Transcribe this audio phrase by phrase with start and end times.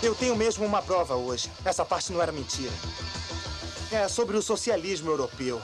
[0.00, 1.50] Eu tenho mesmo uma prova hoje.
[1.64, 2.72] Essa parte não era mentira.
[3.90, 5.60] É sobre o socialismo europeu.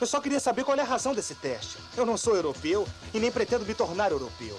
[0.00, 1.76] Eu só queria saber qual é a razão desse teste.
[1.96, 4.58] Eu não sou europeu e nem pretendo me tornar europeu.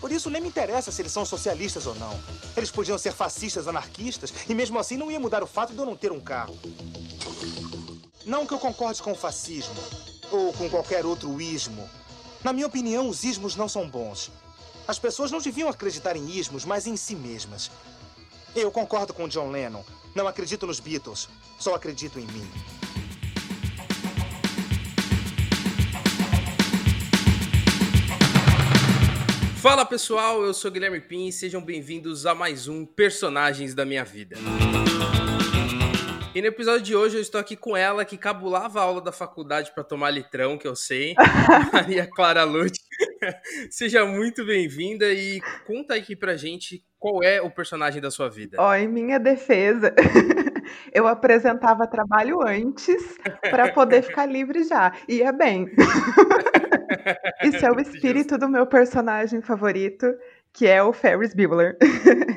[0.00, 2.18] Por isso nem me interessa se eles são socialistas ou não.
[2.56, 5.86] Eles podiam ser fascistas, anarquistas, e mesmo assim não ia mudar o fato de eu
[5.86, 6.56] não ter um carro.
[8.26, 9.82] Não que eu concorde com o fascismo,
[10.30, 11.88] ou com qualquer outro ismo.
[12.44, 14.30] Na minha opinião, os ismos não são bons.
[14.86, 17.70] As pessoas não deviam acreditar em ismos, mas em si mesmas.
[18.60, 19.84] Eu concordo com John Lennon.
[20.16, 21.28] Não acredito nos Beatles,
[21.60, 22.44] só acredito em mim.
[29.62, 34.04] Fala pessoal, eu sou Guilherme Pin e sejam bem-vindos a mais um Personagens da Minha
[34.04, 34.36] Vida.
[36.34, 39.12] E no episódio de hoje eu estou aqui com ela que cabulava a aula da
[39.12, 41.14] faculdade para tomar litrão, que eu sei,
[41.72, 42.80] Maria Clara Lute.
[43.70, 48.56] Seja muito bem-vinda e conta aqui pra gente qual é o personagem da sua vida.
[48.60, 49.94] Ó, em minha defesa,
[50.92, 54.92] eu apresentava trabalho antes para poder ficar livre já.
[55.08, 55.68] Ia bem.
[57.42, 60.06] Isso é o espírito do meu personagem favorito,
[60.52, 61.76] que é o Ferris Bueller.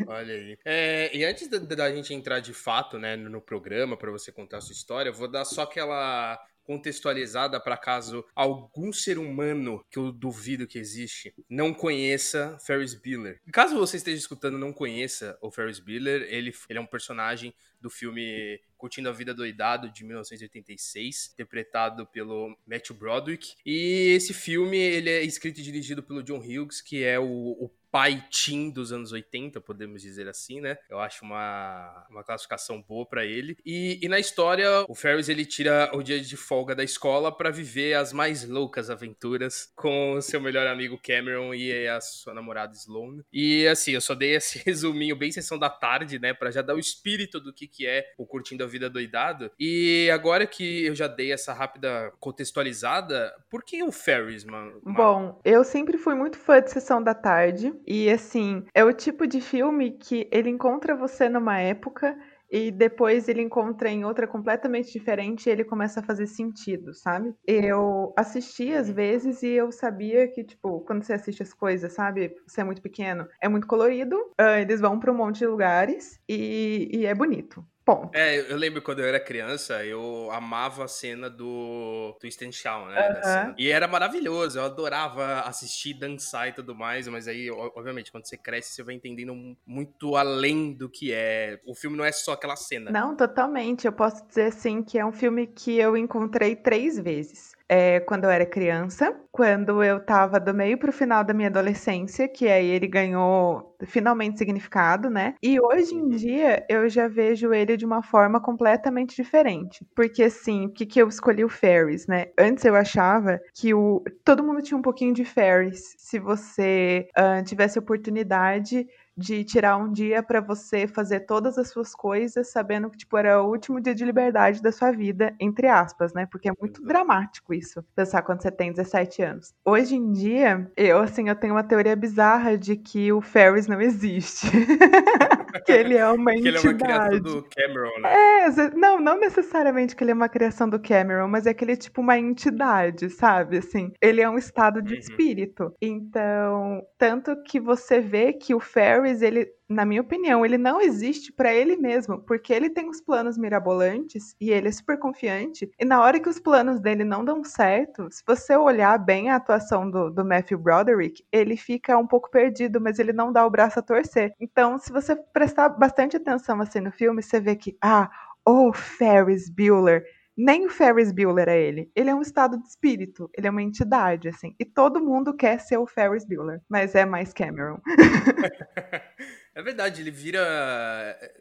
[0.08, 0.58] Olha aí.
[0.66, 4.58] É, e antes da, da, gente entrar de fato né, no programa, para você contar
[4.58, 6.40] a sua história, eu vou dar só aquela
[6.72, 13.42] contextualizada para caso algum ser humano que eu duvido que existe não conheça Ferris Bueller.
[13.52, 17.90] Caso você esteja escutando não conheça o Ferris Bueller, ele, ele é um personagem do
[17.90, 23.56] filme Curtindo a Vida Doidado, de 1986, interpretado pelo Matthew Broderick.
[23.66, 27.72] E esse filme ele é escrito e dirigido pelo John Hughes, que é o, o
[27.92, 30.78] pai teen dos anos 80, podemos dizer assim, né?
[30.90, 33.58] Eu acho uma, uma classificação boa para ele.
[33.66, 37.52] E, e, na história, o Ferris ele tira o dia de folga da escola para
[37.52, 43.24] viver as mais loucas aventuras com seu melhor amigo Cameron e a sua namorada Sloane.
[43.32, 46.76] E assim, eu só dei esse resuminho bem sessão da tarde, né, para já dar
[46.76, 49.52] o espírito do que que é o curtindo a vida doidado.
[49.60, 54.80] E agora que eu já dei essa rápida contextualizada, por que o Ferris, mano?
[54.84, 57.74] Bom, eu sempre fui muito fã de sessão da tarde.
[57.88, 62.18] E assim, é o tipo de filme que ele encontra você numa época
[62.52, 67.34] e depois ele encontra em outra completamente diferente e ele começa a fazer sentido, sabe?
[67.48, 72.36] Eu assisti às vezes e eu sabia que, tipo, quando você assiste as coisas, sabe?
[72.46, 76.20] Você é muito pequeno, é muito colorido, uh, eles vão para um monte de lugares
[76.28, 77.66] e, e é bonito.
[77.96, 78.16] Ponto.
[78.16, 82.88] É, eu lembro quando eu era criança, eu amava a cena do Twist and Shout,
[82.90, 83.22] né?
[83.24, 83.56] Uhum.
[83.58, 88.38] E era maravilhoso, eu adorava assistir, dançar e tudo mais, mas aí, obviamente, quando você
[88.38, 89.34] cresce, você vai entendendo
[89.66, 91.60] muito além do que é.
[91.66, 92.92] O filme não é só aquela cena.
[92.92, 93.86] Não, totalmente.
[93.86, 98.26] Eu posso dizer, assim, que é um filme que eu encontrei três vezes é, quando
[98.26, 102.68] eu era criança, quando eu tava do meio pro final da minha adolescência, que aí
[102.68, 105.36] ele ganhou finalmente significado, né?
[105.42, 109.86] E hoje em dia eu já vejo ele de uma forma completamente diferente.
[109.96, 112.28] Porque assim, o que, que eu escolhi o Ferris, né?
[112.38, 115.96] Antes eu achava que o todo mundo tinha um pouquinho de Ferris.
[115.98, 121.94] Se você uh, tivesse oportunidade de tirar um dia para você fazer todas as suas
[121.94, 126.14] coisas, sabendo que tipo era o último dia de liberdade da sua vida, entre aspas,
[126.14, 126.26] né?
[126.26, 129.54] Porque é muito dramático isso, pensar quando você tem 17 anos.
[129.66, 133.82] Hoje em dia, eu assim, eu tenho uma teoria bizarra de que o Ferris não
[133.82, 134.48] existe.
[135.66, 136.58] que ele é uma que entidade.
[136.58, 138.14] ele é uma criação do Cameron, né?
[138.14, 141.74] É, não, não necessariamente que ele é uma criação do Cameron, mas é que ele
[141.74, 143.58] é tipo uma entidade, sabe?
[143.58, 145.00] Assim, ele é um estado de uhum.
[145.00, 145.74] espírito.
[145.82, 151.32] Então, tanto que você vê que o Ferris, ele na minha opinião, ele não existe
[151.32, 155.72] para ele mesmo, porque ele tem os planos mirabolantes e ele é super confiante.
[155.80, 159.38] E na hora que os planos dele não dão certo, se você olhar bem a
[159.38, 163.50] atuação do, do Matthew Broderick, ele fica um pouco perdido, mas ele não dá o
[163.50, 164.34] braço a torcer.
[164.40, 168.10] Então, se você prestar bastante atenção assim no filme, você vê que, ah,
[168.46, 170.04] o oh, Ferris Bueller
[170.38, 171.92] nem o Ferris Bueller é ele.
[171.96, 173.30] Ele é um estado de espírito.
[173.38, 174.56] Ele é uma entidade, assim.
[174.60, 176.62] E todo mundo quer ser o Ferris Bueller.
[176.70, 177.80] Mas é mais Cameron.
[179.54, 180.42] É verdade, ele vira.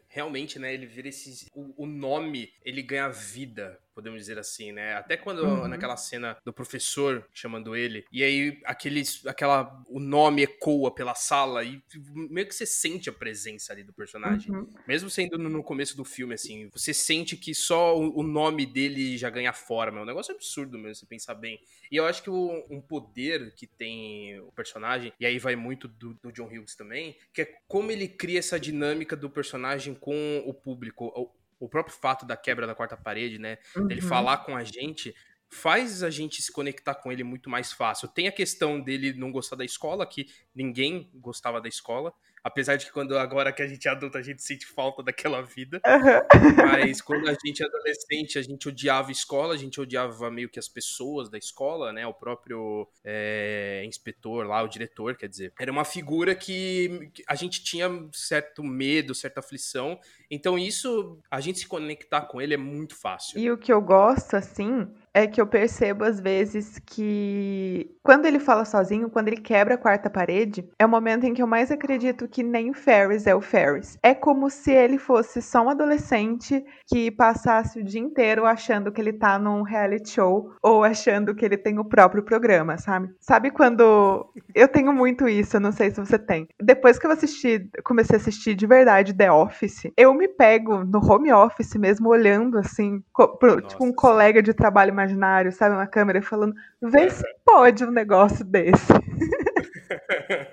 [0.07, 0.73] Realmente, né?
[0.73, 1.47] Ele vira esse.
[1.53, 4.95] O, o nome, ele ganha vida podemos dizer assim, né?
[4.95, 5.67] Até quando uhum.
[5.67, 11.63] naquela cena do professor chamando ele, e aí aqueles, aquela, o nome ecoa pela sala
[11.63, 11.81] e
[12.13, 14.51] meio que você sente a presença ali do personagem.
[14.51, 14.67] Uhum.
[14.87, 19.29] Mesmo sendo no começo do filme, assim, você sente que só o, nome dele já
[19.29, 19.99] ganha forma.
[19.99, 21.59] É um negócio absurdo mesmo, você pensar bem.
[21.91, 25.87] E eu acho que o, um poder que tem o personagem, e aí vai muito
[25.87, 30.43] do, do John Hughes também, que é como ele cria essa dinâmica do personagem com
[30.45, 33.59] o público o próprio fato da quebra da quarta parede, né?
[33.75, 33.89] Uhum.
[33.89, 35.15] Ele falar com a gente
[35.47, 38.07] faz a gente se conectar com ele muito mais fácil.
[38.07, 40.25] Tem a questão dele não gostar da escola, que
[40.55, 42.13] ninguém gostava da escola,
[42.43, 45.41] Apesar de que quando agora que a gente é adulto, a gente sente falta daquela
[45.41, 45.79] vida.
[45.85, 46.55] Uhum.
[46.67, 50.49] Mas quando a gente é adolescente, a gente odiava a escola, a gente odiava meio
[50.49, 52.05] que as pessoas da escola, né?
[52.07, 55.53] O próprio é, inspetor lá, o diretor, quer dizer.
[55.59, 59.99] Era uma figura que a gente tinha certo medo, certa aflição.
[60.29, 63.39] Então isso, a gente se conectar com ele é muito fácil.
[63.39, 68.39] E o que eu gosto, assim, é que eu percebo às vezes que quando ele
[68.39, 71.71] fala sozinho, quando ele quebra a quarta parede, é o momento em que eu mais
[71.71, 73.99] acredito que nem o Ferris é o Ferris.
[74.01, 79.01] É como se ele fosse só um adolescente que passasse o dia inteiro achando que
[79.01, 83.09] ele tá num reality show ou achando que ele tem o próprio programa, sabe?
[83.19, 84.25] Sabe quando
[84.55, 86.47] eu tenho muito isso, eu não sei se você tem.
[86.59, 90.99] Depois que eu assisti, comecei a assistir de verdade The Office, eu me pego no
[90.99, 93.03] home office mesmo olhando assim,
[93.39, 95.75] pro, tipo um colega de trabalho imaginário, sabe?
[95.75, 98.93] Uma câmera falando, vê se pode um negócio desse.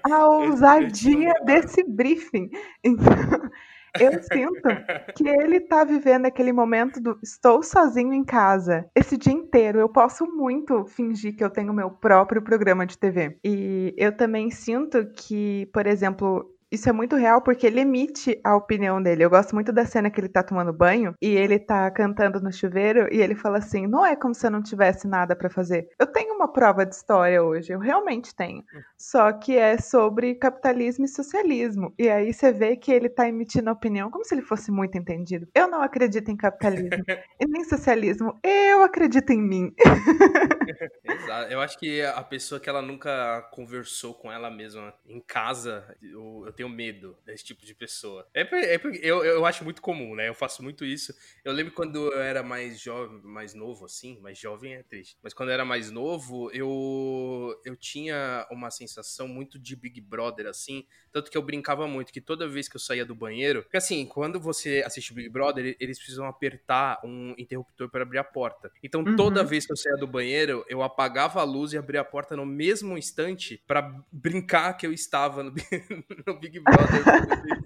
[0.04, 2.50] A ousadia desse briefing.
[2.82, 3.06] Então,
[4.00, 4.68] eu sinto
[5.16, 8.88] que ele tá vivendo aquele momento do estou sozinho em casa.
[8.94, 13.38] Esse dia inteiro eu posso muito fingir que eu tenho meu próprio programa de TV.
[13.44, 18.56] E eu também sinto que, por exemplo, isso é muito real porque ele emite a
[18.56, 19.24] opinião dele.
[19.24, 22.52] Eu gosto muito da cena que ele tá tomando banho e ele tá cantando no
[22.52, 25.88] chuveiro e ele fala assim: "Não é como se eu não tivesse nada para fazer.
[25.98, 28.62] Eu tenho uma prova de história hoje, eu realmente tenho.
[28.96, 31.94] Só que é sobre capitalismo e socialismo".
[31.98, 34.96] E aí você vê que ele tá emitindo a opinião como se ele fosse muito
[34.98, 35.48] entendido.
[35.54, 36.90] Eu não acredito em capitalismo
[37.40, 38.38] e nem socialismo.
[38.42, 39.74] Eu acredito em mim.
[41.04, 41.50] Exato.
[41.50, 46.44] Eu acho que a pessoa que ela nunca conversou com ela mesma em casa, eu,
[46.46, 48.26] eu tenho medo desse tipo de pessoa.
[48.34, 50.28] É, é porque eu, eu acho muito comum, né?
[50.28, 51.14] Eu faço muito isso.
[51.44, 55.16] Eu lembro quando eu era mais jovem, mais novo, assim, mais jovem é triste.
[55.22, 60.46] Mas quando eu era mais novo, eu, eu tinha uma sensação muito de Big Brother,
[60.46, 60.84] assim.
[61.12, 63.62] Tanto que eu brincava muito, que toda vez que eu saía do banheiro.
[63.62, 68.24] Porque assim, quando você assiste Big Brother, eles precisam apertar um interruptor para abrir a
[68.24, 68.72] porta.
[68.82, 69.14] Então uhum.
[69.14, 72.34] toda vez que eu saía do banheiro, eu apagava a luz e abria a porta
[72.34, 75.52] no mesmo instante para brincar que eu estava no,
[76.26, 77.02] no Big Big Brother.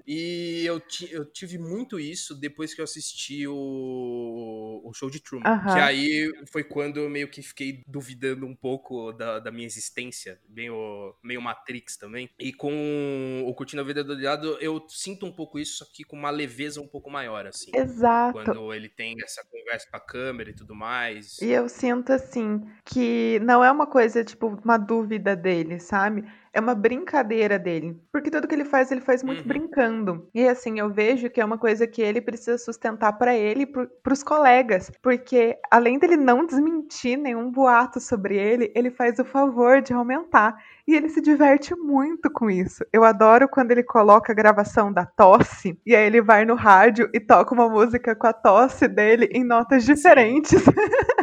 [0.06, 5.48] e eu, eu tive muito isso depois que eu assisti o, o show de Truman.
[5.48, 5.74] Uhum.
[5.74, 10.40] Que aí foi quando eu meio que fiquei duvidando um pouco da, da minha existência,
[10.48, 12.28] meio, meio Matrix também.
[12.38, 16.04] E com o Curtindo a Vida do Lado, eu sinto um pouco isso, só que
[16.04, 17.70] com uma leveza um pouco maior, assim.
[17.74, 18.32] Exato.
[18.32, 21.40] Quando ele tem essa conversa com a câmera e tudo mais.
[21.40, 26.24] E eu sinto, assim, que não é uma coisa, tipo, uma dúvida dele, sabe?
[26.52, 27.98] É uma brincadeira dele.
[28.12, 29.48] Porque tudo que ele faz, ele faz muito uhum.
[29.48, 30.28] brincando.
[30.34, 33.66] E assim, eu vejo que é uma coisa que ele precisa sustentar para ele e
[33.66, 34.90] pro, pros colegas.
[35.02, 40.56] Porque além dele não desmentir nenhum boato sobre ele, ele faz o favor de aumentar.
[40.86, 42.84] E ele se diverte muito com isso.
[42.92, 47.08] Eu adoro quando ele coloca a gravação da tosse e aí ele vai no rádio
[47.14, 50.60] e toca uma música com a tosse dele em notas diferentes.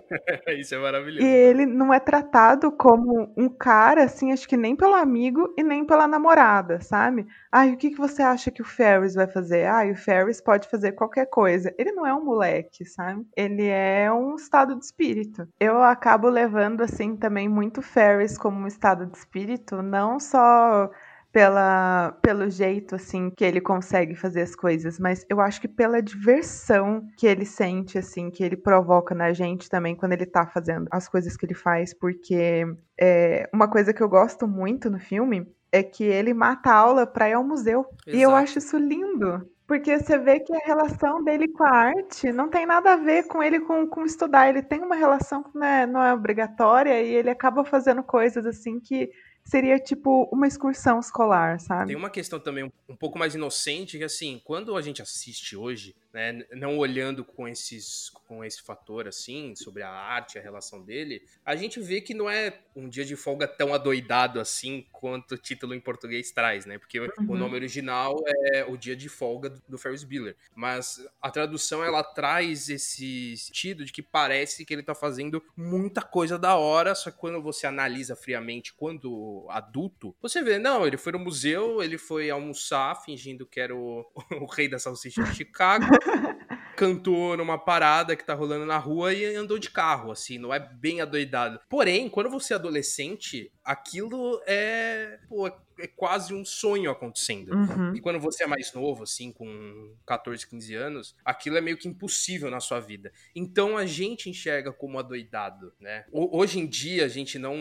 [0.58, 1.26] Isso é maravilhoso.
[1.26, 5.62] E ele não é tratado como um cara, assim, acho que nem pelo amigo e
[5.62, 7.26] nem pela namorada, sabe?
[7.50, 9.66] Ai, o que, que você acha que o Ferris vai fazer?
[9.66, 11.74] Ai, o Ferris pode fazer qualquer coisa.
[11.78, 13.26] Ele não é um moleque, sabe?
[13.36, 15.46] Ele é um estado de espírito.
[15.60, 20.90] Eu acabo levando, assim, também muito Ferris como um estado de espírito, não só
[21.34, 26.00] pela, pelo jeito assim que ele consegue fazer as coisas, mas eu acho que pela
[26.00, 30.86] diversão que ele sente assim, que ele provoca na gente também quando ele tá fazendo
[30.92, 32.64] as coisas que ele faz, porque
[32.96, 37.04] é, uma coisa que eu gosto muito no filme é que ele mata a aula
[37.04, 37.80] para ir ao museu.
[38.06, 38.16] Exato.
[38.16, 39.44] E eu acho isso lindo.
[39.66, 43.26] Porque você vê que a relação dele com a arte não tem nada a ver
[43.26, 44.48] com ele com, com estudar.
[44.48, 48.46] Ele tem uma relação que não é, não é obrigatória e ele acaba fazendo coisas
[48.46, 49.10] assim que
[49.44, 51.88] seria tipo uma excursão escolar, sabe?
[51.88, 55.94] Tem uma questão também um, pouco mais inocente, que assim, quando a gente assiste hoje,
[56.14, 61.22] né, não olhando com esses com esse fator assim sobre a arte, a relação dele,
[61.44, 65.38] a gente vê que não é um dia de folga tão adoidado assim quanto o
[65.38, 66.78] título em português traz, né?
[66.78, 67.08] Porque uhum.
[67.28, 68.16] o nome original
[68.52, 73.36] é o dia de folga do, do Ferris Bueller, mas a tradução ela traz esse
[73.36, 77.42] sentido de que parece que ele tá fazendo muita coisa da hora, só que quando
[77.42, 82.94] você analisa friamente quando adulto, você vê, não, ele foi no museu, ele foi almoçar
[83.02, 84.06] fingindo que era o,
[84.40, 85.86] o rei da salsicha de Chicago.
[86.76, 90.58] cantou numa parada que tá rolando na rua e andou de carro, assim, não é
[90.58, 91.60] bem adoidado.
[91.68, 95.18] Porém, quando você é adolescente, aquilo é.
[95.28, 97.52] Pô, é quase um sonho acontecendo.
[97.54, 97.94] Uhum.
[97.94, 101.88] E quando você é mais novo, assim, com 14, 15 anos, aquilo é meio que
[101.88, 103.12] impossível na sua vida.
[103.34, 106.04] Então a gente enxerga como adoidado, né?
[106.12, 107.54] Hoje em dia, a gente não,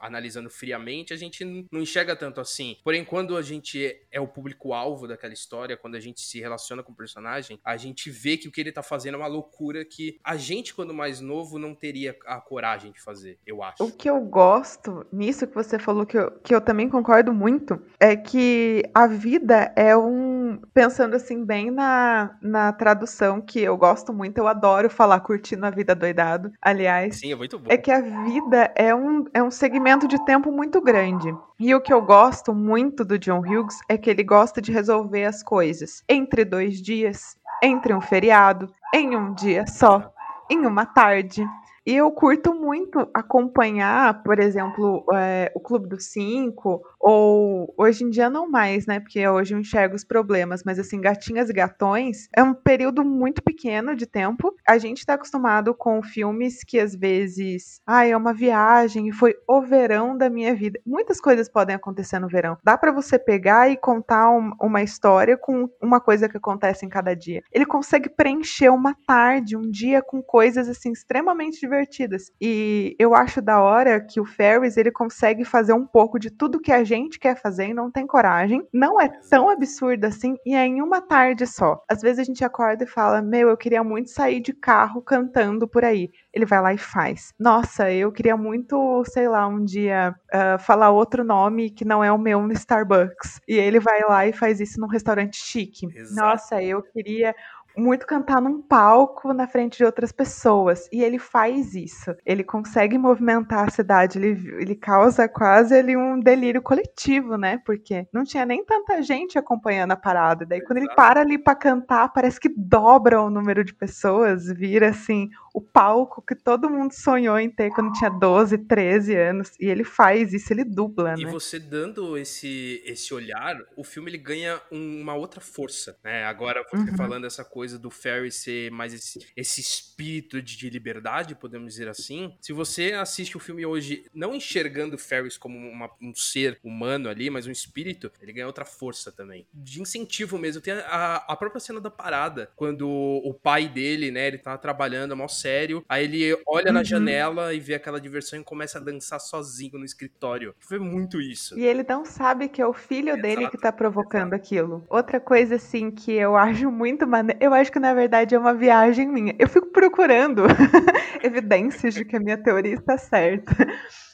[0.00, 2.76] analisando friamente, a gente não enxerga tanto assim.
[2.82, 6.92] Porém, quando a gente é o público-alvo daquela história, quando a gente se relaciona com
[6.92, 10.18] o personagem, a gente vê que o que ele tá fazendo é uma loucura que
[10.22, 13.82] a gente, quando mais novo, não teria a coragem de fazer, eu acho.
[13.82, 17.80] O que eu gosto nisso que você falou, que eu, que eu também concordo muito,
[17.98, 20.60] é que a vida é um.
[20.74, 25.70] Pensando assim, bem na, na tradução, que eu gosto muito, eu adoro falar curtindo a
[25.70, 26.52] vida doidado.
[26.60, 27.66] Aliás, Sim, é muito bom.
[27.70, 31.34] é que a vida é um, é um segmento de tempo muito grande.
[31.58, 35.24] E o que eu gosto muito do John Hughes é que ele gosta de resolver
[35.24, 40.12] as coisas entre dois dias, entre um feriado, em um dia só,
[40.50, 41.42] em uma tarde.
[41.86, 48.10] E eu curto muito acompanhar, por exemplo, é, o Clube dos Cinco, ou hoje em
[48.10, 49.00] dia não mais, né?
[49.00, 53.42] Porque hoje eu enxergo os problemas, mas assim, Gatinhas e Gatões é um período muito
[53.42, 54.54] pequeno de tempo.
[54.68, 59.34] A gente tá acostumado com filmes que às vezes, ah, é uma viagem e foi
[59.48, 60.78] o verão da minha vida.
[60.84, 62.58] Muitas coisas podem acontecer no verão.
[62.62, 66.90] Dá para você pegar e contar um, uma história com uma coisa que acontece em
[66.90, 67.42] cada dia.
[67.50, 72.32] Ele consegue preencher uma tarde, um dia com coisas assim extremamente divertidas.
[72.40, 76.60] E eu acho da hora que o Ferris ele consegue fazer um pouco de tudo
[76.60, 78.66] que a gente quer fazer e não tem coragem.
[78.72, 81.82] Não é tão absurdo assim e é em uma tarde só.
[81.88, 85.68] Às vezes a gente acorda e fala: Meu, eu queria muito sair de carro cantando
[85.68, 86.10] por aí.
[86.32, 87.32] Ele vai lá e faz.
[87.38, 92.10] Nossa, eu queria muito, sei lá, um dia uh, falar outro nome que não é
[92.10, 93.40] o meu no Starbucks.
[93.46, 95.86] E ele vai lá e faz isso num restaurante chique.
[95.94, 96.14] Exato.
[96.14, 97.34] Nossa, eu queria
[97.76, 100.88] muito cantar num palco na frente de outras pessoas.
[100.92, 102.14] E ele faz isso.
[102.24, 104.18] Ele consegue movimentar a cidade.
[104.18, 107.58] Ele, ele causa quase ali um delírio coletivo, né?
[107.64, 110.44] Porque não tinha nem tanta gente acompanhando a parada.
[110.44, 114.46] Daí, quando ele para ali pra cantar, parece que dobra o número de pessoas.
[114.46, 119.50] Vira assim o palco que todo mundo sonhou em ter quando tinha 12, 13 anos.
[119.60, 121.30] E ele faz isso, ele dubla, E né?
[121.30, 126.24] você dando esse, esse olhar, o filme ele ganha um- uma outra força, né?
[126.24, 126.96] Agora você Uhum.
[126.96, 131.88] falando essa coisa do Ferry ser mais esse, esse espírito de, de liberdade, podemos dizer
[131.88, 132.34] assim.
[132.40, 137.08] Se você assiste o filme hoje não enxergando o Ferris como uma- um ser humano
[137.08, 139.46] ali, mas um espírito, ele ganha outra força também.
[139.52, 140.60] De incentivo mesmo.
[140.62, 145.12] Tem a, a própria cena da parada, quando o pai dele, né, ele tá trabalhando,
[145.12, 146.84] é mó sério, aí ele olha na Uhum.
[146.84, 150.54] janela e vê aquela diversão e começa a dançar sozinho no escritório.
[150.58, 151.58] Foi muito isso.
[151.58, 154.84] E ele não sabe que é o filho dele Exato, que tá provocando aquilo.
[154.88, 157.38] Outra coisa, assim, que eu acho muito maneiro.
[157.42, 159.34] Eu acho que na verdade é uma viagem minha.
[159.38, 160.44] Eu fico procurando
[161.22, 163.54] evidências de que a minha teoria está certa.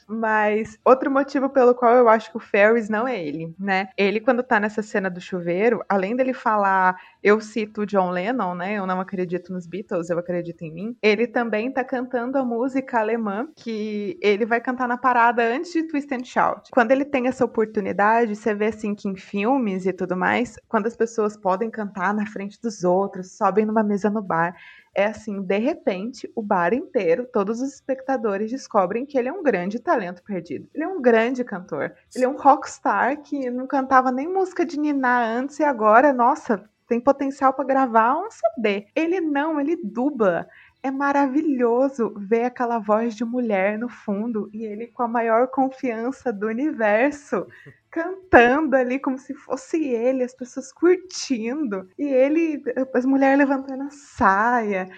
[0.07, 3.89] Mas outro motivo pelo qual eu acho que o Ferris não é ele, né?
[3.97, 8.75] Ele, quando tá nessa cena do chuveiro, além dele falar, eu cito John Lennon, né?
[8.75, 10.97] Eu não acredito nos Beatles, eu acredito em mim.
[11.03, 15.83] Ele também tá cantando a música alemã que ele vai cantar na parada antes de
[15.85, 16.71] Twist and Shout.
[16.71, 20.87] Quando ele tem essa oportunidade, você vê assim que em filmes e tudo mais, quando
[20.87, 24.55] as pessoas podem cantar na frente dos outros, sobem numa mesa no bar,
[24.97, 29.43] é assim, de repente, o bar inteiro, todos os espectadores descobrem que ele é um
[29.43, 30.67] grande talento perdido.
[30.75, 31.95] Ele é um grande cantor.
[32.15, 36.65] Ele é um rockstar que não cantava nem música de Niná antes e agora, nossa,
[36.89, 38.87] tem potencial para gravar um CD.
[38.95, 40.49] Ele não, ele dubla.
[40.83, 46.33] É maravilhoso ver aquela voz de mulher no fundo e ele com a maior confiança
[46.33, 47.47] do universo
[47.91, 52.63] cantando ali como se fosse ele, as pessoas curtindo e ele,
[52.95, 54.89] as mulheres levantando a saia.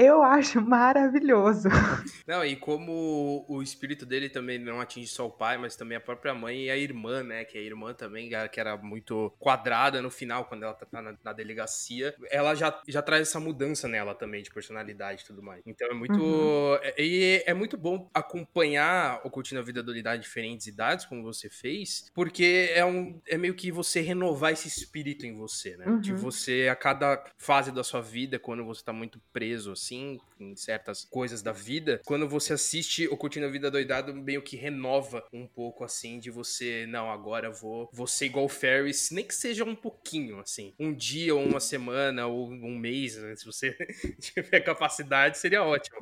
[0.00, 1.68] Eu acho maravilhoso.
[2.24, 6.00] Não, e como o espírito dele também não atinge só o pai, mas também a
[6.00, 7.44] própria mãe e a irmã, né?
[7.44, 11.32] Que a irmã também, que era muito quadrada no final, quando ela tá na, na
[11.32, 15.62] delegacia, ela já, já traz essa mudança nela também, de personalidade e tudo mais.
[15.66, 16.20] Então é muito.
[16.20, 16.74] Uhum.
[16.80, 21.06] é- E é, muito bom acompanhar o Curtindo a Vida do Lidar em diferentes idades,
[21.06, 25.76] como você fez, porque é, um, é meio que você renovar esse espírito em você,
[25.76, 25.86] né?
[25.86, 26.00] Uhum.
[26.00, 30.20] De você, a cada fase da sua vida, quando você tá muito preso, assim, assim,
[30.40, 34.56] em certas coisas da vida, quando você assiste o Curtindo a Vida Doidado, meio que
[34.56, 39.24] renova um pouco, assim, de você, não, agora vou, vou ser igual o Ferris, nem
[39.24, 43.34] que seja um pouquinho, assim, um dia ou uma semana ou um mês, né?
[43.36, 43.76] se você
[44.20, 45.98] tiver capacidade, seria ótimo.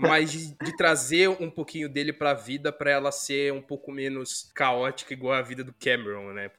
[0.00, 4.50] Mas de, de trazer um pouquinho dele pra vida pra ela ser um pouco menos
[4.54, 6.50] caótica, igual a vida do Cameron, né?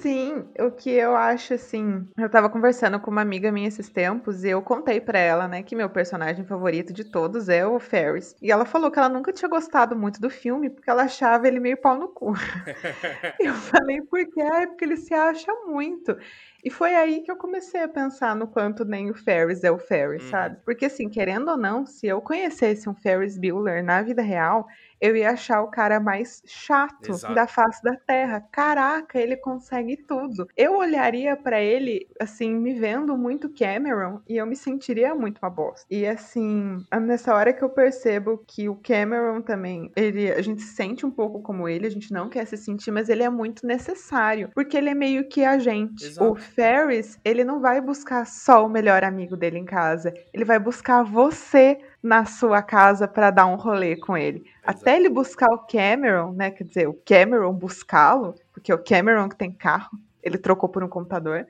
[0.00, 4.44] Sim, o que eu acho assim, eu tava conversando com uma amiga minha esses tempos
[4.44, 8.36] e eu contei pra ela, né, que meu personagem favorito de todos é o Ferris.
[8.42, 11.60] E ela falou que ela nunca tinha gostado muito do filme porque ela achava ele
[11.60, 12.32] meio pau no cu.
[13.40, 14.40] eu falei, por quê?
[14.40, 16.16] É porque ele se acha muito.
[16.62, 19.78] E foi aí que eu comecei a pensar no quanto nem o Ferris é o
[19.78, 20.30] Ferris, uhum.
[20.30, 20.56] sabe?
[20.64, 24.66] Porque assim, querendo ou não, se eu conhecesse um Ferris Bueller na vida real,
[25.02, 27.34] eu ia achar o cara mais chato Exato.
[27.34, 28.40] da face da Terra.
[28.52, 30.46] Caraca, ele consegue tudo.
[30.56, 35.50] Eu olharia para ele, assim, me vendo muito Cameron e eu me sentiria muito uma
[35.50, 35.84] bosta.
[35.90, 40.76] E assim, nessa hora que eu percebo que o Cameron também, ele, a gente se
[40.76, 43.66] sente um pouco como ele, a gente não quer se sentir, mas ele é muito
[43.66, 46.04] necessário, porque ele é meio que a gente.
[46.04, 46.30] Exato.
[46.30, 50.58] O Ferris, ele não vai buscar só o melhor amigo dele em casa, ele vai
[50.58, 54.44] buscar você na sua casa para dar um rolê com ele.
[54.62, 56.50] Até ele buscar o Cameron, né?
[56.50, 59.90] Quer dizer, o Cameron buscá-lo, porque é o Cameron que tem carro
[60.22, 61.46] ele trocou por um computador.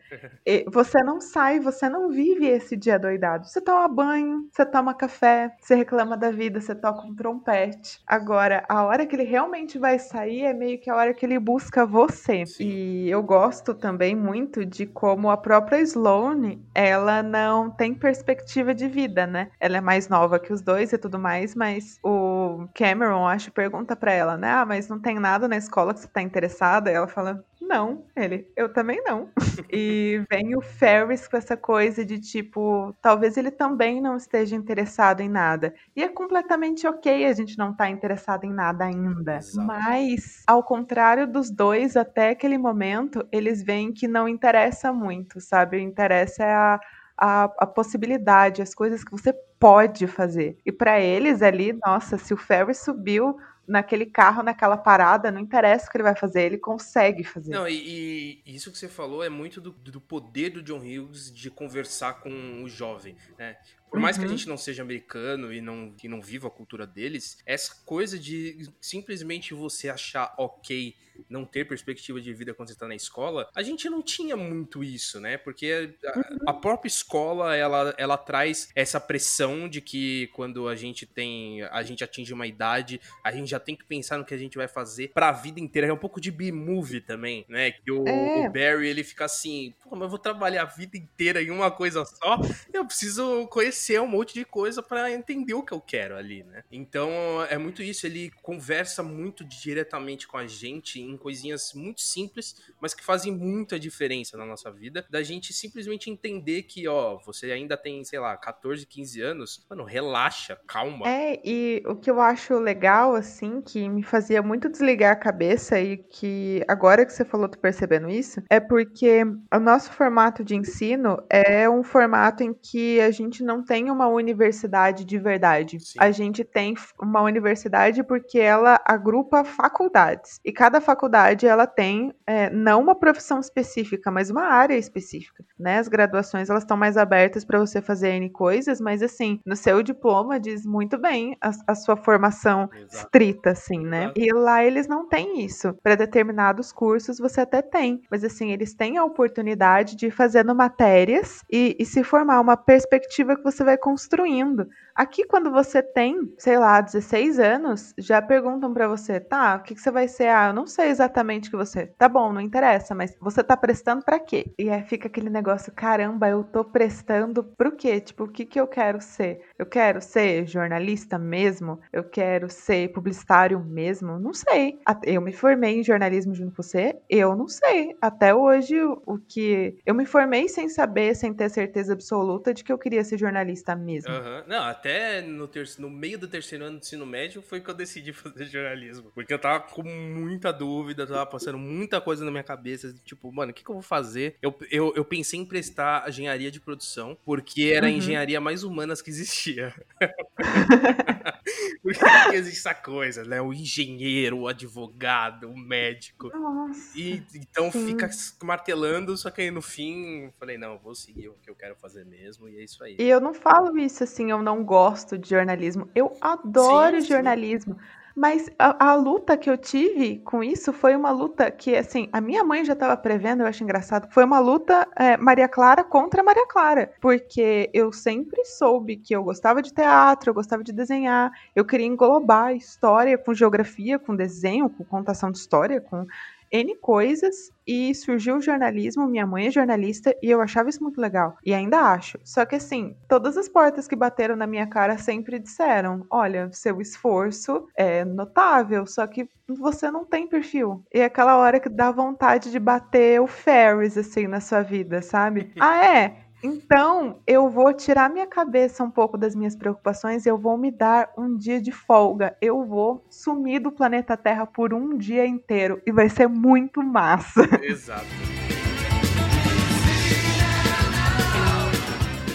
[0.46, 3.46] E você não sai, você não vive esse dia doidado.
[3.46, 8.00] Você toma banho, você toma café, você reclama da vida, você toca um trompete.
[8.06, 11.38] Agora, a hora que ele realmente vai sair é meio que a hora que ele
[11.38, 12.46] busca você.
[12.46, 12.64] Sim.
[12.64, 18.88] E eu gosto também muito de como a própria Sloane, ela não tem perspectiva de
[18.88, 19.50] vida, né?
[19.60, 22.41] Ela é mais nova que os dois e tudo mais, mas o
[22.74, 24.50] Cameron, acho, pergunta para ela, né?
[24.50, 26.90] Ah, mas não tem nada na escola que você tá interessada?
[26.90, 28.04] E ela fala, não.
[28.14, 29.30] Ele, eu também não.
[29.72, 35.20] e vem o Ferris com essa coisa de tipo, talvez ele também não esteja interessado
[35.20, 35.74] em nada.
[35.96, 39.36] E é completamente ok a gente não estar tá interessado em nada ainda.
[39.36, 39.66] Exato.
[39.66, 45.78] Mas, ao contrário dos dois, até aquele momento, eles veem que não interessa muito, sabe?
[45.78, 46.78] O interesse é a,
[47.16, 50.58] a, a possibilidade, as coisas que você pode fazer.
[50.64, 55.86] E para eles ali, nossa, se o Ferris subiu naquele carro, naquela parada, não interessa
[55.86, 57.52] o que ele vai fazer, ele consegue fazer.
[57.52, 61.32] Não, e, e isso que você falou é muito do, do, poder do John Hughes
[61.32, 63.56] de conversar com o jovem, né?
[63.92, 64.22] Por mais uhum.
[64.22, 64.38] que a uhum.
[64.38, 68.66] gente não seja americano e não, e não viva a cultura deles, essa coisa de
[68.80, 70.96] simplesmente você achar ok
[71.28, 74.82] não ter perspectiva de vida quando você tá na escola, a gente não tinha muito
[74.82, 75.36] isso, né?
[75.36, 76.36] Porque a, uhum.
[76.46, 81.82] a, própria escola, ela, ela traz essa pressão de que quando a gente tem, a
[81.82, 84.68] gente atinge uma idade, a gente já tem que pensar no que a gente vai
[84.68, 85.88] fazer pra vida inteira.
[85.88, 87.72] É um pouco de B-movie também, né?
[87.72, 88.46] Que o, é.
[88.46, 91.70] o, Barry, ele fica assim, pô, mas eu vou trabalhar a vida inteira em uma
[91.70, 92.40] coisa só,
[92.72, 96.44] eu preciso conhecer conhecer um monte de coisa para entender o que eu quero ali,
[96.44, 96.62] né?
[96.70, 97.10] Então
[97.50, 102.94] é muito isso, ele conversa muito diretamente com a gente em coisinhas muito simples, mas
[102.94, 107.76] que fazem muita diferença na nossa vida, da gente simplesmente entender que, ó, você ainda
[107.76, 111.08] tem, sei lá, 14, 15 anos, mano, relaxa, calma.
[111.08, 115.80] É, e o que eu acho legal, assim, que me fazia muito desligar a cabeça
[115.80, 120.54] e que agora que você falou, tô percebendo isso, é porque o nosso formato de
[120.54, 125.80] ensino é um formato em que a gente não tem uma universidade de verdade.
[125.80, 125.98] Sim.
[125.98, 130.40] A gente tem uma universidade porque ela agrupa faculdades.
[130.44, 135.44] E cada faculdade ela tem é, não uma profissão específica, mas uma área específica.
[135.58, 135.78] Né?
[135.78, 139.82] As graduações elas estão mais abertas para você fazer N coisas, mas assim, no seu
[139.82, 142.96] diploma diz muito bem a, a sua formação Exato.
[142.96, 144.04] estrita, assim, né?
[144.04, 144.20] Exato.
[144.20, 145.74] E lá eles não têm isso.
[145.82, 150.54] Para determinados cursos você até tem, mas assim, eles têm a oportunidade de ir fazendo
[150.54, 154.68] matérias e, e se formar uma perspectiva que você você vai construindo.
[154.94, 159.74] Aqui, quando você tem, sei lá, 16 anos, já perguntam para você, tá, o que,
[159.74, 160.28] que, você vai ser?
[160.28, 161.86] Ah, eu não sei exatamente o que você.
[161.86, 164.52] Tá bom, não interessa, mas você tá prestando para quê?
[164.58, 168.00] E aí fica aquele negócio, caramba, eu tô prestando pro quê?
[168.00, 169.42] Tipo, o que, que eu quero ser?
[169.58, 171.80] Eu quero ser jornalista mesmo?
[171.92, 174.18] Eu quero ser publicitário mesmo?
[174.18, 174.78] Não sei.
[175.04, 177.96] Eu me formei em jornalismo junto com você, eu não sei.
[178.00, 179.78] Até hoje, o que.
[179.86, 183.74] Eu me formei sem saber, sem ter certeza absoluta de que eu queria ser jornalista
[183.74, 184.12] mesmo.
[184.12, 184.42] Uhum.
[184.46, 188.12] Não, até no, no meio do terceiro ano do ensino médio foi que eu decidi
[188.12, 189.12] fazer jornalismo.
[189.14, 192.92] Porque eu tava com muita dúvida, tava passando muita coisa na minha cabeça.
[193.04, 194.36] Tipo, mano, o que, que eu vou fazer?
[194.42, 197.92] Eu, eu, eu pensei em prestar engenharia de produção, porque era uhum.
[197.92, 199.72] a engenharia mais humanas que existia.
[201.82, 203.40] porque existe essa coisa, né?
[203.40, 206.28] O engenheiro, o advogado, o médico.
[206.28, 207.86] Nossa, e então sim.
[207.86, 208.10] fica
[208.42, 212.04] martelando, só que aí no fim falei, não, vou seguir o que eu quero fazer
[212.04, 212.96] mesmo, e é isso aí.
[212.98, 215.86] E eu não falo isso assim, eu não gosto de jornalismo.
[215.94, 217.74] Eu adoro sim, jornalismo.
[217.74, 217.80] Sim.
[218.14, 222.20] Mas a, a, luta que eu tive com isso foi uma luta que, assim, a
[222.20, 224.08] minha mãe já estava prevendo, eu acho engraçado.
[224.10, 226.92] Foi uma luta é, Maria Clara contra Maria Clara.
[227.00, 231.86] Porque eu sempre soube que eu gostava de teatro, eu gostava de desenhar, eu queria
[231.86, 236.06] englobar história com geografia, com desenho, com contação de história, com
[236.52, 239.08] N coisas e surgiu o jornalismo.
[239.08, 241.36] Minha mãe é jornalista e eu achava isso muito legal.
[241.44, 242.18] E ainda acho.
[242.24, 246.80] Só que assim, todas as portas que bateram na minha cara sempre disseram: olha, seu
[246.80, 250.84] esforço é notável, só que você não tem perfil.
[250.92, 255.02] E é aquela hora que dá vontade de bater o Ferris, assim, na sua vida,
[255.02, 255.52] sabe?
[255.60, 256.16] ah, é?
[256.42, 261.10] Então, eu vou tirar minha cabeça um pouco das minhas preocupações, eu vou me dar
[261.16, 262.36] um dia de folga.
[262.40, 267.42] Eu vou sumir do planeta Terra por um dia inteiro e vai ser muito massa.
[267.62, 268.31] Exato.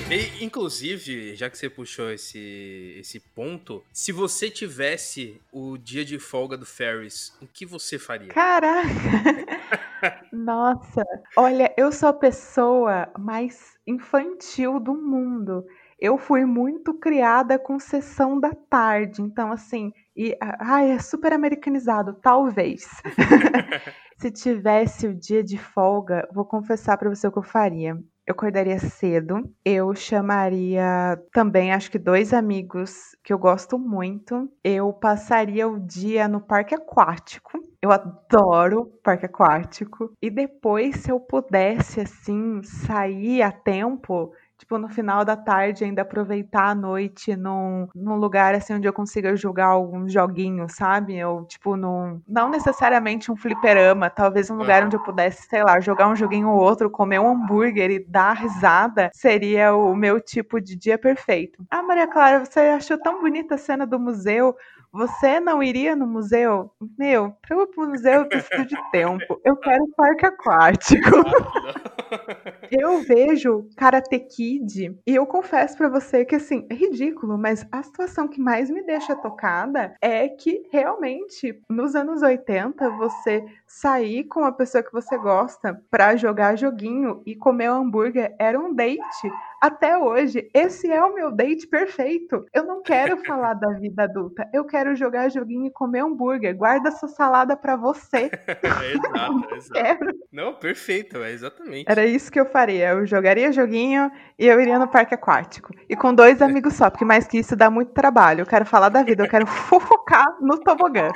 [0.09, 6.17] E, inclusive, já que você puxou esse, esse ponto, se você tivesse o dia de
[6.17, 8.29] folga do Ferris, o que você faria?
[8.29, 8.87] Caraca!
[10.31, 11.03] Nossa,
[11.35, 15.65] olha, eu sou a pessoa mais infantil do mundo.
[15.99, 22.13] Eu fui muito criada com sessão da tarde, então assim, e ai, é super americanizado,
[22.21, 22.87] talvez.
[24.17, 27.97] Se tivesse o dia de folga, vou confessar para você o que eu faria.
[28.27, 34.51] Eu acordaria cedo, eu chamaria também, acho que dois amigos que eu gosto muito.
[34.61, 37.57] Eu passaria o dia no parque aquático.
[37.81, 40.11] Eu adoro parque aquático.
[40.21, 46.01] E depois, se eu pudesse, assim, sair a tempo, tipo, no final da tarde ainda
[46.01, 51.23] aproveitar a noite num, num lugar assim onde eu consiga jogar alguns joguinhos, sabe?
[51.23, 55.79] Ou tipo, num, não necessariamente um fliperama, talvez um lugar onde eu pudesse, sei lá,
[55.79, 60.59] jogar um joguinho ou outro, comer um hambúrguer e dar risada, seria o meu tipo
[60.59, 61.63] de dia perfeito.
[61.69, 64.55] Ah, Maria Clara, você achou tão bonita a cena do museu?
[64.91, 66.71] Você não iria no museu?
[66.97, 69.39] Meu, para eu ir pro museu eu preciso de tempo.
[69.45, 71.11] Eu quero um parque aquático.
[72.71, 77.82] eu vejo Karate Kid e eu confesso para você que assim, é ridículo, mas a
[77.84, 84.45] situação que mais me deixa tocada é que realmente nos anos 80 você sair com
[84.45, 89.97] a pessoa que você gosta para jogar joguinho e comer hambúrguer era um date até
[89.97, 92.45] hoje, esse é o meu date perfeito.
[92.53, 94.47] Eu não quero falar da vida adulta.
[94.53, 96.56] Eu quero jogar joguinho e comer hambúrguer.
[96.56, 98.30] Guarda sua salada para você.
[98.93, 99.73] exato, exato.
[99.73, 100.13] Quero.
[100.32, 101.89] Não, perfeito, é exatamente.
[101.89, 102.89] Era isso que eu faria.
[102.89, 105.73] Eu jogaria joguinho e eu iria no parque aquático.
[105.89, 108.41] E com dois amigos só, porque mais que isso dá muito trabalho.
[108.41, 111.10] Eu quero falar da vida, eu quero fofocar no tobogã.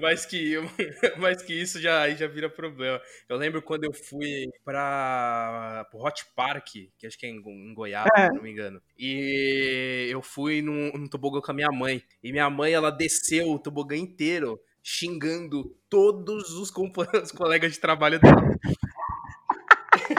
[0.00, 0.56] Mais que,
[1.18, 3.00] mais que isso já, já vira problema.
[3.28, 7.74] Eu lembro quando eu fui para o Hot Park, que acho que é em, em
[7.74, 8.26] Goiás, é.
[8.26, 8.80] se não me engano.
[8.98, 12.02] E eu fui num, num tobogã com a minha mãe.
[12.22, 16.70] E minha mãe, ela desceu o tobogã inteiro, xingando todos os,
[17.22, 18.58] os colegas de trabalho dela.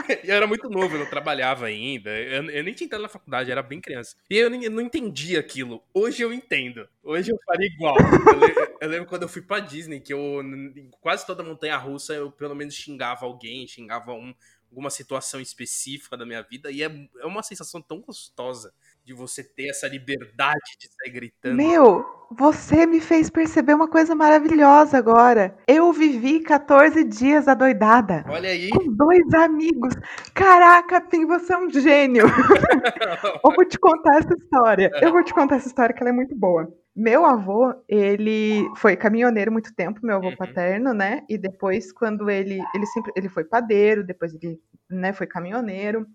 [0.24, 2.10] eu era muito novo, eu não trabalhava ainda.
[2.10, 4.16] Eu, eu, nem tinha entrado na faculdade, era bem criança.
[4.28, 5.82] E eu, eu não entendia aquilo.
[5.92, 6.88] Hoje eu entendo.
[7.02, 7.96] Hoje eu faria igual.
[7.98, 11.76] Eu, lembro, eu lembro quando eu fui pra Disney, que eu, em quase toda montanha
[11.76, 14.34] russa, eu pelo menos xingava alguém, xingava um,
[14.70, 16.70] alguma situação específica da minha vida.
[16.70, 18.72] E é, é uma sensação tão gostosa
[19.04, 21.56] de você ter essa liberdade de sair gritando.
[21.56, 25.56] Meu, você me fez perceber uma coisa maravilhosa agora.
[25.68, 28.24] Eu vivi 14 dias adoidada.
[28.26, 28.70] Olha aí.
[28.70, 29.94] Com dois amigos.
[30.32, 32.24] Caraca, Pim, você é um gênio.
[33.44, 34.90] Eu vou te contar essa história.
[35.02, 36.72] Eu vou te contar essa história que ela é muito boa.
[36.96, 40.36] Meu avô, ele foi caminhoneiro muito tempo, meu avô uhum.
[40.36, 41.22] paterno, né?
[41.28, 46.06] E depois, quando ele ele sempre ele foi padeiro, depois ele né, foi caminhoneiro.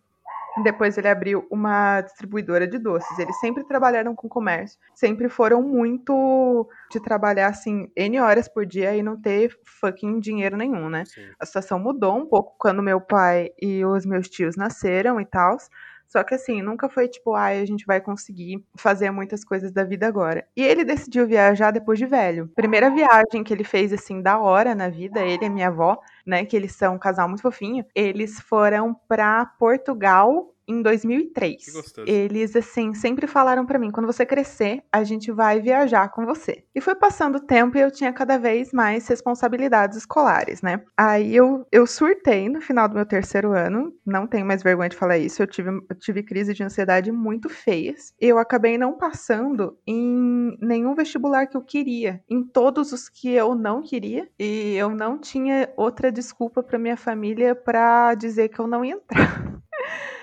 [0.63, 3.17] Depois ele abriu uma distribuidora de doces.
[3.19, 8.95] Eles sempre trabalharam com comércio, sempre foram muito de trabalhar assim N horas por dia
[8.95, 11.05] e não ter fucking dinheiro nenhum, né?
[11.05, 11.29] Sim.
[11.39, 15.57] A situação mudou um pouco quando meu pai e os meus tios nasceram e tal.
[16.09, 19.71] Só que assim, nunca foi tipo, ai, ah, a gente vai conseguir fazer muitas coisas
[19.71, 20.45] da vida agora.
[20.57, 22.49] E ele decidiu viajar depois de velho.
[22.55, 26.43] Primeira viagem que ele fez assim da hora na vida, ele e minha avó, né,
[26.43, 31.65] que eles são um casal muito fofinho, eles foram para Portugal em 2003.
[31.65, 32.07] Que gostoso.
[32.07, 36.63] Eles, assim, sempre falaram para mim: quando você crescer, a gente vai viajar com você.
[36.75, 40.81] E foi passando o tempo e eu tinha cada vez mais responsabilidades escolares, né?
[40.95, 44.95] Aí eu, eu surtei no final do meu terceiro ano, não tenho mais vergonha de
[44.95, 48.13] falar isso, eu tive, eu tive crise de ansiedade muito feias.
[48.19, 53.55] Eu acabei não passando em nenhum vestibular que eu queria, em todos os que eu
[53.55, 58.67] não queria, e eu não tinha outra desculpa para minha família para dizer que eu
[58.67, 59.39] não ia entrar.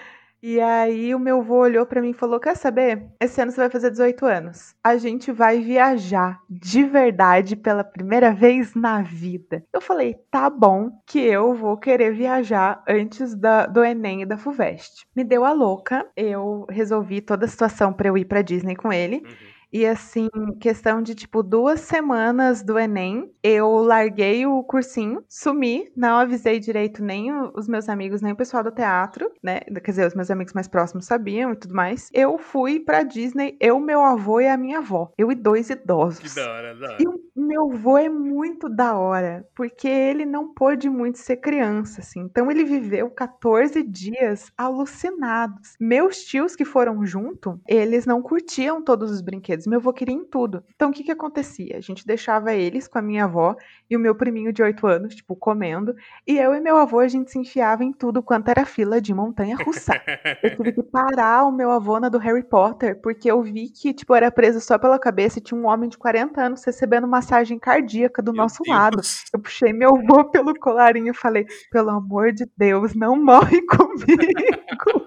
[0.49, 3.05] E aí o meu avô olhou para mim e falou: "Quer saber?
[3.21, 4.77] Esse ano você vai fazer 18 anos.
[4.85, 9.65] A gente vai viajar de verdade pela primeira vez na vida".
[9.73, 14.39] Eu falei: "Tá bom, que eu vou querer viajar antes da, do ENEM e da
[14.39, 15.05] Fuvest".
[15.17, 16.07] Me deu a louca.
[16.17, 19.17] Eu resolvi toda a situação para eu ir para Disney com ele.
[19.17, 19.56] Uhum.
[19.77, 26.17] E assim, questão de tipo duas semanas do Enem, eu larguei o cursinho, sumi, não
[26.17, 29.61] avisei direito nem os meus amigos, nem o pessoal do teatro, né?
[29.61, 32.09] Quer dizer, os meus amigos mais próximos sabiam e tudo mais.
[32.15, 35.13] Eu fui pra Disney, eu, meu avô e a minha avó.
[35.19, 36.21] Eu e dois idosos.
[36.21, 36.97] Que da hora, da hora.
[36.99, 42.01] E o meu avô é muito da hora, porque ele não pôde muito ser criança,
[42.01, 42.21] assim.
[42.21, 45.75] Então ele viveu 14 dias alucinados.
[45.79, 49.66] Meus tios que foram junto, eles não curtiam todos os brinquedos.
[49.67, 50.63] Meu avô queria em tudo.
[50.75, 51.77] Então o que que acontecia?
[51.77, 53.57] A gente deixava eles com a minha avó
[53.91, 55.95] e o meu priminho de 8 anos, tipo, comendo.
[56.27, 59.13] E eu e meu avô, a gente se enfiava em tudo quanto era fila de
[59.13, 60.01] montanha russa.
[60.43, 63.93] eu tive que parar o meu avô na do Harry Potter, porque eu vi que,
[63.93, 67.59] tipo, era preso só pela cabeça e tinha um homem de 40 anos recebendo massagem
[67.59, 68.77] cardíaca do Meu nosso Deus.
[68.77, 69.01] lado.
[69.33, 75.07] Eu puxei meu avô pelo colarinho e falei: pelo amor de Deus, não morre comigo.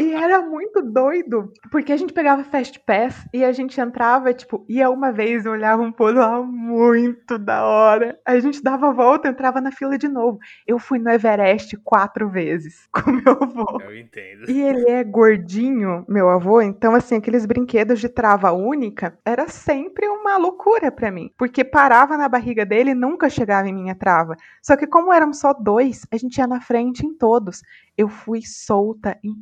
[0.00, 4.64] E era muito doido, porque a gente pegava Fast Pass e a gente entrava, tipo,
[4.68, 8.18] ia uma vez e olhava um pôr lá muito da hora.
[8.24, 10.38] A gente dava a volta, entrava na fila de novo.
[10.66, 13.80] Eu fui no Everest quatro vezes com meu avô.
[13.82, 14.50] Eu entendo.
[14.50, 20.06] E ele é gordinho, meu avô, então assim, aqueles brinquedos de trava única era sempre
[20.08, 24.36] uma loucura pra mim, porque parava na barriga dele e nunca chegava em minha trava.
[24.62, 27.62] Só que como éramos só dois, a gente ia na frente em todos.
[27.96, 29.34] Eu fui solta em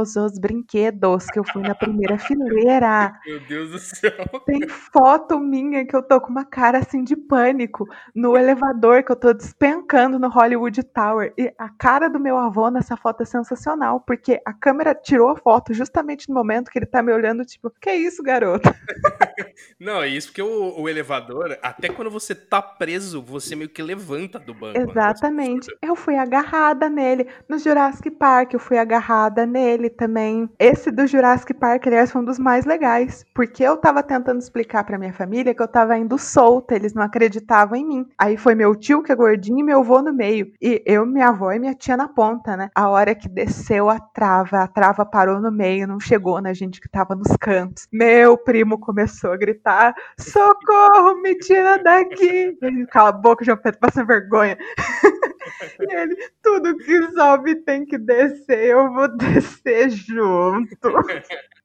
[0.00, 3.12] todos os brinquedos, que eu fui na primeira fileira.
[3.26, 4.12] Meu Deus do céu.
[4.46, 9.12] Tem foto minha que eu tô com uma cara assim de pânico no elevador que
[9.12, 11.34] eu tô despencando no Hollywood Tower.
[11.36, 15.36] E a cara do meu avô nessa foto é sensacional, porque a câmera tirou a
[15.36, 18.70] foto justamente no momento que ele tá me olhando, tipo, que isso, garoto?
[19.78, 23.82] Não, é isso porque o, o elevador, até quando você tá preso, você meio que
[23.82, 24.78] levanta do banco.
[24.78, 24.84] né?
[24.88, 25.68] Exatamente.
[25.82, 27.26] Eu fui agarrada nele.
[27.48, 30.48] No Jurassic Park, eu fui agarrada nele também.
[30.58, 33.24] Esse do Jurassic Park, aliás, foi um dos mais legais.
[33.34, 37.02] Porque eu tava tentando explicar pra minha família que eu tava indo solta, eles não
[37.02, 38.06] acreditavam em mim.
[38.18, 40.52] Aí foi meu tio, que é gordinho, e meu avô no meio.
[40.60, 42.70] E eu, minha avó e minha tia na ponta, né?
[42.74, 46.80] A hora que desceu a trava, a trava parou no meio, não chegou na gente
[46.80, 47.86] que tava nos cantos.
[47.92, 49.49] Meu primo começou a gritar:
[50.18, 52.56] socorro, me tira daqui!
[52.60, 54.56] Ele, Cala a boca, João Pedro, passa vergonha.
[55.80, 60.76] E ele, tudo que sobe tem que descer, eu vou descer junto.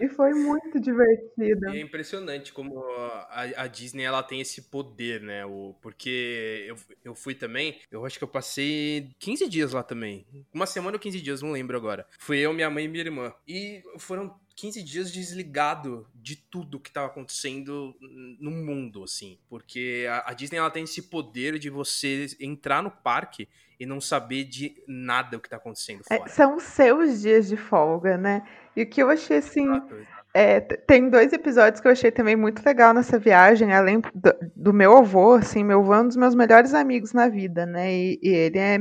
[0.00, 1.68] E foi muito divertido.
[1.68, 2.82] E é impressionante como
[3.30, 5.44] a, a Disney ela tem esse poder, né?
[5.44, 10.26] O, porque eu, eu fui também, eu acho que eu passei 15 dias lá também.
[10.52, 12.06] Uma semana ou 15 dias, não lembro agora.
[12.18, 13.32] Fui eu, minha mãe e minha irmã.
[13.46, 17.94] E foram 15 dias desligado de tudo que tava acontecendo
[18.40, 19.38] no mundo, assim.
[19.48, 24.00] Porque a, a Disney ela tem esse poder de você entrar no parque e não
[24.00, 26.30] saber de nada o que tá acontecendo É, fora.
[26.30, 28.48] são os seus dias de folga, né?
[28.74, 29.64] E o que eu achei assim.
[29.66, 30.15] Exato, exato.
[30.38, 34.70] É, tem dois episódios que eu achei também muito legal nessa viagem, além do, do
[34.70, 37.90] meu avô, assim, meu avô é um dos meus melhores amigos na vida, né?
[37.90, 38.76] E, e ele é.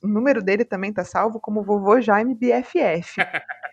[0.00, 3.20] O número dele também tá salvo como vovô Jaime BFF.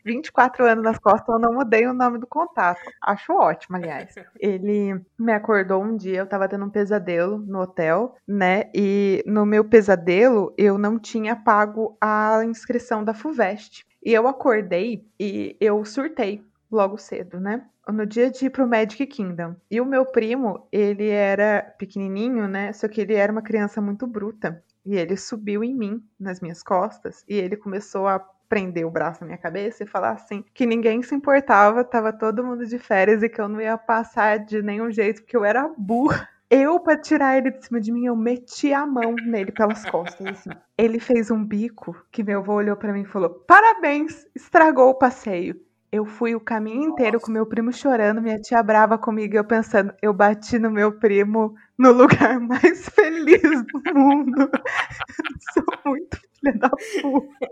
[0.04, 2.82] 24 anos nas costas, eu não mudei o nome do contato.
[3.00, 4.16] Acho ótimo, aliás.
[4.40, 8.72] Ele me acordou um dia, eu tava tendo um pesadelo no hotel, né?
[8.74, 13.86] E no meu pesadelo, eu não tinha pago a inscrição da FUVEST.
[14.04, 17.66] E eu acordei e eu surtei logo cedo, né?
[17.88, 19.56] No dia de ir pro Magic Kingdom.
[19.70, 22.72] E o meu primo, ele era pequenininho, né?
[22.74, 24.64] Só que ele era uma criança muito bruta.
[24.86, 29.22] E ele subiu em mim, nas minhas costas, e ele começou a prender o braço
[29.22, 33.22] na minha cabeça e falar assim que ninguém se importava, tava todo mundo de férias
[33.22, 36.28] e que eu não ia passar de nenhum jeito, porque eu era burra.
[36.50, 40.26] Eu, pra tirar ele de cima de mim, eu meti a mão nele pelas costas,
[40.26, 40.50] assim.
[40.76, 44.96] Ele fez um bico que meu avô olhou pra mim e falou: Parabéns, estragou o
[44.96, 45.62] passeio.
[45.92, 49.44] Eu fui o caminho inteiro com meu primo chorando, minha tia brava comigo, e eu
[49.44, 54.50] pensando, eu bati no meu primo no lugar mais feliz do mundo.
[55.54, 57.50] Sou muito filha da puta.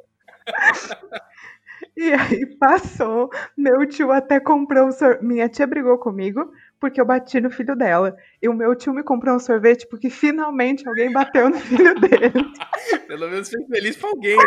[1.95, 5.23] E aí passou, meu tio até comprou um sorvete.
[5.23, 8.15] Minha tia brigou comigo porque eu bati no filho dela.
[8.39, 12.33] E o meu tio me comprou um sorvete porque finalmente alguém bateu no filho dele.
[13.07, 14.37] Pelo menos fui feliz pra alguém.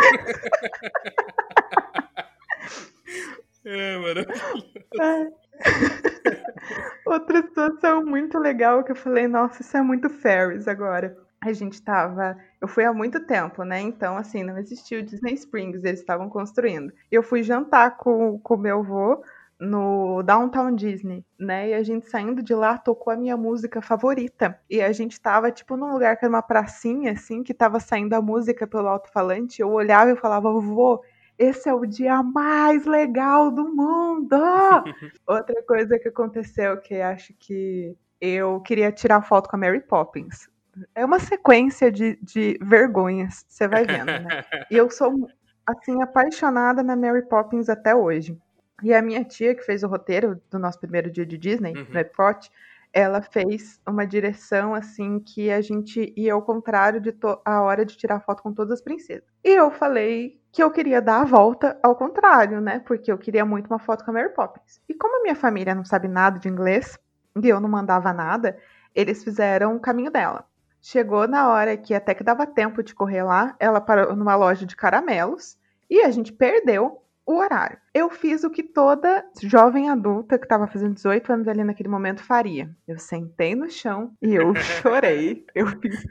[3.64, 5.34] É, maravilhoso.
[7.06, 11.16] Outra situação muito legal que eu falei, nossa, isso é muito Ferris agora.
[11.40, 12.36] A gente tava.
[12.60, 13.80] Eu fui há muito tempo, né?
[13.80, 16.92] Então, assim, não existia o Disney Springs, eles estavam construindo.
[17.10, 19.22] Eu fui jantar com o meu avô
[19.58, 21.70] no Downtown Disney, né?
[21.70, 24.58] E a gente saindo de lá tocou a minha música favorita.
[24.68, 28.14] E a gente tava, tipo, num lugar que era uma pracinha, assim, que tava saindo
[28.14, 29.60] a música pelo alto-falante.
[29.60, 31.02] Eu olhava e falava, vovô,
[31.40, 34.36] esse é o dia mais legal do mundo!
[35.26, 40.50] Outra coisa que aconteceu que acho que eu queria tirar foto com a Mary Poppins.
[40.94, 44.44] É uma sequência de, de vergonhas, você vai vendo, né?
[44.70, 45.30] E eu sou,
[45.66, 48.36] assim, apaixonada na Mary Poppins até hoje.
[48.82, 51.86] E a minha tia, que fez o roteiro do nosso primeiro dia de Disney, uhum.
[51.88, 52.50] no Epcot,
[52.92, 57.96] ela fez uma direção assim que a gente ia ao contrário de a hora de
[57.96, 59.24] tirar foto com todas as princesas.
[59.44, 62.80] E eu falei que eu queria dar a volta ao contrário, né?
[62.80, 64.80] Porque eu queria muito uma foto com a Mary Poppins.
[64.88, 66.98] E como a minha família não sabe nada de inglês
[67.40, 68.58] e eu não mandava nada,
[68.94, 70.44] eles fizeram o caminho dela.
[70.82, 74.66] Chegou na hora que até que dava tempo de correr lá, ela parou numa loja
[74.66, 75.56] de caramelos
[75.88, 77.78] e a gente perdeu o horário.
[77.94, 82.24] Eu fiz o que toda jovem adulta que estava fazendo 18 anos ali naquele momento
[82.24, 82.68] faria.
[82.88, 85.44] Eu sentei no chão e eu chorei.
[85.54, 86.04] Eu fiz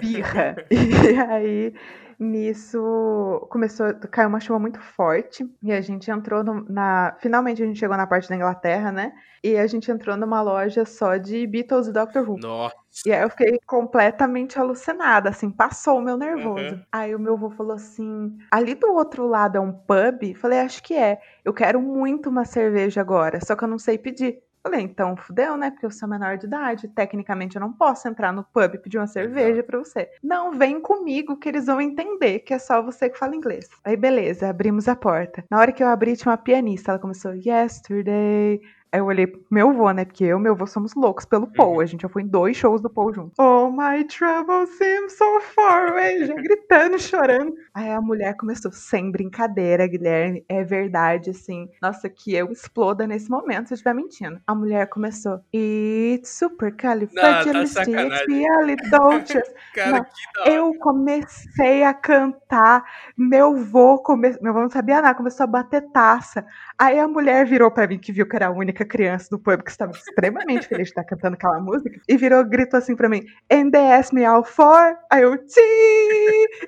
[0.00, 0.54] birra.
[0.70, 1.74] E aí
[2.20, 7.16] Nisso começou a cair uma chuva muito forte e a gente entrou no, na.
[7.18, 9.14] Finalmente a gente chegou na parte da Inglaterra, né?
[9.42, 12.36] E a gente entrou numa loja só de Beatles e Doctor Who.
[12.38, 12.76] Nossa.
[13.06, 16.74] E aí eu fiquei completamente alucinada, assim, passou o meu nervoso.
[16.74, 16.82] Uhum.
[16.92, 20.34] Aí o meu avô falou assim: ali do outro lado é um pub?
[20.36, 21.18] Falei, acho que é.
[21.42, 24.42] Eu quero muito uma cerveja agora, só que eu não sei pedir.
[24.62, 25.70] Falei, então fudeu, né?
[25.70, 26.88] Porque eu sou menor de idade.
[26.88, 30.10] Tecnicamente eu não posso entrar no pub e pedir uma cerveja para você.
[30.22, 33.68] Não, vem comigo que eles vão entender que é só você que fala inglês.
[33.82, 35.44] Aí beleza, abrimos a porta.
[35.50, 36.92] Na hora que eu abri, tinha uma pianista.
[36.92, 38.60] Ela começou, Yesterday,
[38.92, 40.04] Aí eu olhei pro meu avô, né?
[40.04, 41.74] Porque eu e meu avô somos loucos pelo Paul.
[41.74, 41.80] Uhum.
[41.80, 43.32] A gente já foi em dois shows do Paul junto.
[43.38, 45.89] Oh, my trouble seems so far
[46.26, 47.54] Já gritando, chorando.
[47.74, 50.42] Aí a mulher começou, sem brincadeira, Guilherme.
[50.48, 51.68] É verdade, assim.
[51.80, 54.40] Nossa, que eu exploda nesse momento se eu estiver mentindo.
[54.46, 55.40] A mulher começou.
[55.54, 59.50] It's super califragilisticexpialidocious.
[59.72, 62.82] Que Eu comecei a cantar.
[63.16, 64.36] Meu avô, come...
[64.40, 65.14] meu avô não sabia nada.
[65.14, 66.44] Começou a bater taça.
[66.80, 69.62] Aí a mulher virou para mim, que viu que era a única criança do pub
[69.62, 73.22] que estava extremamente feliz de estar cantando aquela música, e virou, gritou assim para mim,
[73.50, 75.99] asked me all for, aí eu, Tii,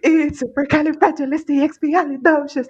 [0.04, 2.68] it's supercalifragilisticexpialidocious.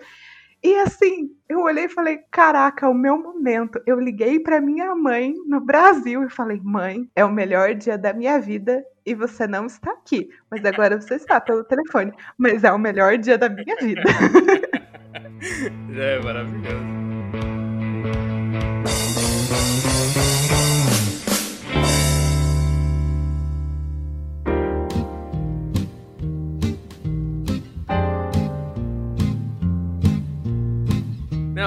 [0.64, 3.82] E assim, eu olhei e falei, caraca, o meu momento.
[3.84, 8.12] Eu liguei para minha mãe no Brasil e falei, mãe, é o melhor dia da
[8.12, 10.28] minha vida e você não está aqui.
[10.48, 12.12] Mas agora você está pelo telefone.
[12.38, 14.02] Mas é o melhor dia da minha vida.
[15.98, 17.01] é maravilhoso.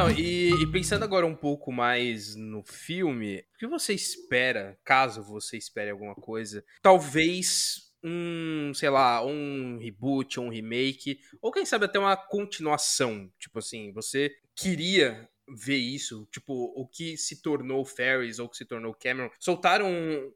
[0.06, 5.24] Não, e, e, pensando agora um pouco mais no filme, o que você espera, caso
[5.24, 6.64] você espere alguma coisa?
[6.80, 13.32] Talvez um, sei lá, um reboot, um remake, ou quem sabe até uma continuação.
[13.40, 18.58] Tipo assim, você queria ver isso, tipo, o que se tornou Ferris ou o que
[18.58, 19.30] se tornou Cameron.
[19.40, 19.90] Soltaram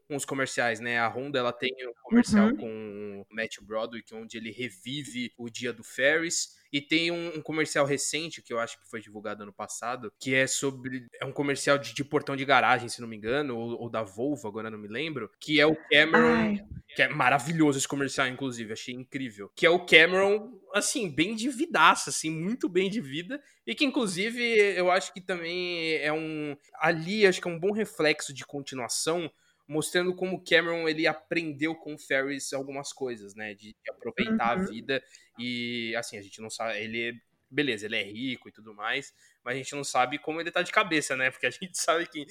[0.08, 0.98] uns comerciais, né?
[0.98, 2.56] A Honda, ela tem um comercial uhum.
[2.56, 6.58] com o Matt Broderick, onde ele revive o dia do Ferris.
[6.72, 10.34] E tem um, um, comercial recente, que eu acho que foi divulgado ano passado, que
[10.34, 11.08] é sobre.
[11.20, 14.04] É um comercial de, de portão de garagem, se não me engano, ou, ou, da
[14.04, 15.28] Volvo, agora não me lembro.
[15.40, 16.32] Que é o Cameron.
[16.32, 16.64] Ai.
[16.94, 19.50] Que é maravilhoso esse comercial, inclusive, achei incrível.
[19.54, 23.40] Que é o Cameron, assim, bem de vidaça, assim, muito bem de vida.
[23.66, 24.42] E que, inclusive,
[24.76, 26.56] eu acho que também é um.
[26.74, 29.30] Ali, acho que é um bom reflexo de continuação
[29.70, 33.54] mostrando como Cameron ele aprendeu com o Ferris algumas coisas, né?
[33.54, 34.64] De, de aproveitar uhum.
[34.64, 35.02] a vida
[35.38, 39.12] e assim, a gente não sabe, ele beleza, ele é rico e tudo mais,
[39.44, 41.30] mas a gente não sabe como ele tá de cabeça, né?
[41.30, 42.26] Porque a gente sabe que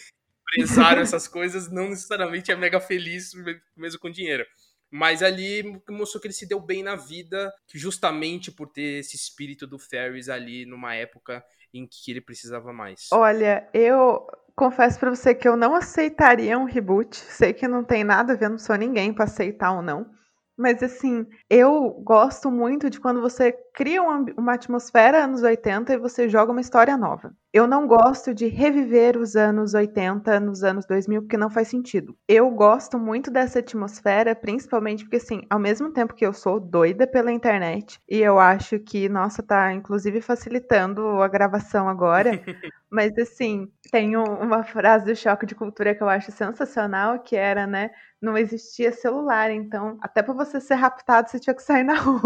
[0.53, 3.31] empresário essas coisas não necessariamente é mega feliz
[3.75, 4.45] mesmo com dinheiro.
[4.91, 9.67] Mas ali mostrou que ele se deu bem na vida, justamente por ter esse espírito
[9.67, 13.07] do Ferris ali numa época em que ele precisava mais.
[13.11, 17.15] Olha, eu confesso para você que eu não aceitaria um reboot.
[17.15, 20.09] Sei que não tem nada a ver, não sou ninguém para aceitar ou não.
[20.57, 26.27] Mas assim, eu gosto muito de quando você cria uma, atmosfera anos 80 e você
[26.27, 27.33] joga uma história nova.
[27.51, 32.15] Eu não gosto de reviver os anos 80 nos anos 2000 porque não faz sentido.
[32.27, 37.07] Eu gosto muito dessa atmosfera, principalmente porque assim, ao mesmo tempo que eu sou doida
[37.07, 42.31] pela internet e eu acho que, nossa, tá inclusive facilitando a gravação agora,
[42.89, 47.65] mas assim, tem uma frase do Choque de Cultura que eu acho sensacional, que era,
[47.65, 47.89] né,
[48.21, 52.19] não existia celular, então até para você ser raptado você tinha que sair na rua.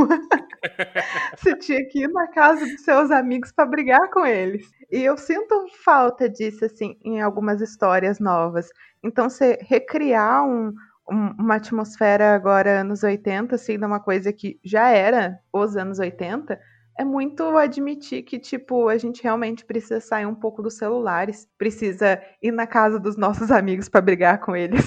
[1.44, 4.66] você tinha que ir na casa dos seus amigos para brigar com eles.
[4.92, 8.70] E eu sinto falta disso assim em algumas histórias novas.
[9.04, 10.74] Então você recriar um,
[11.12, 16.00] um, uma atmosfera agora anos 80, assim, de uma coisa que já era os anos
[16.00, 16.60] 80,
[16.98, 22.22] é muito admitir que, tipo, a gente realmente precisa sair um pouco dos celulares, precisa
[22.42, 24.86] ir na casa dos nossos amigos para brigar com eles.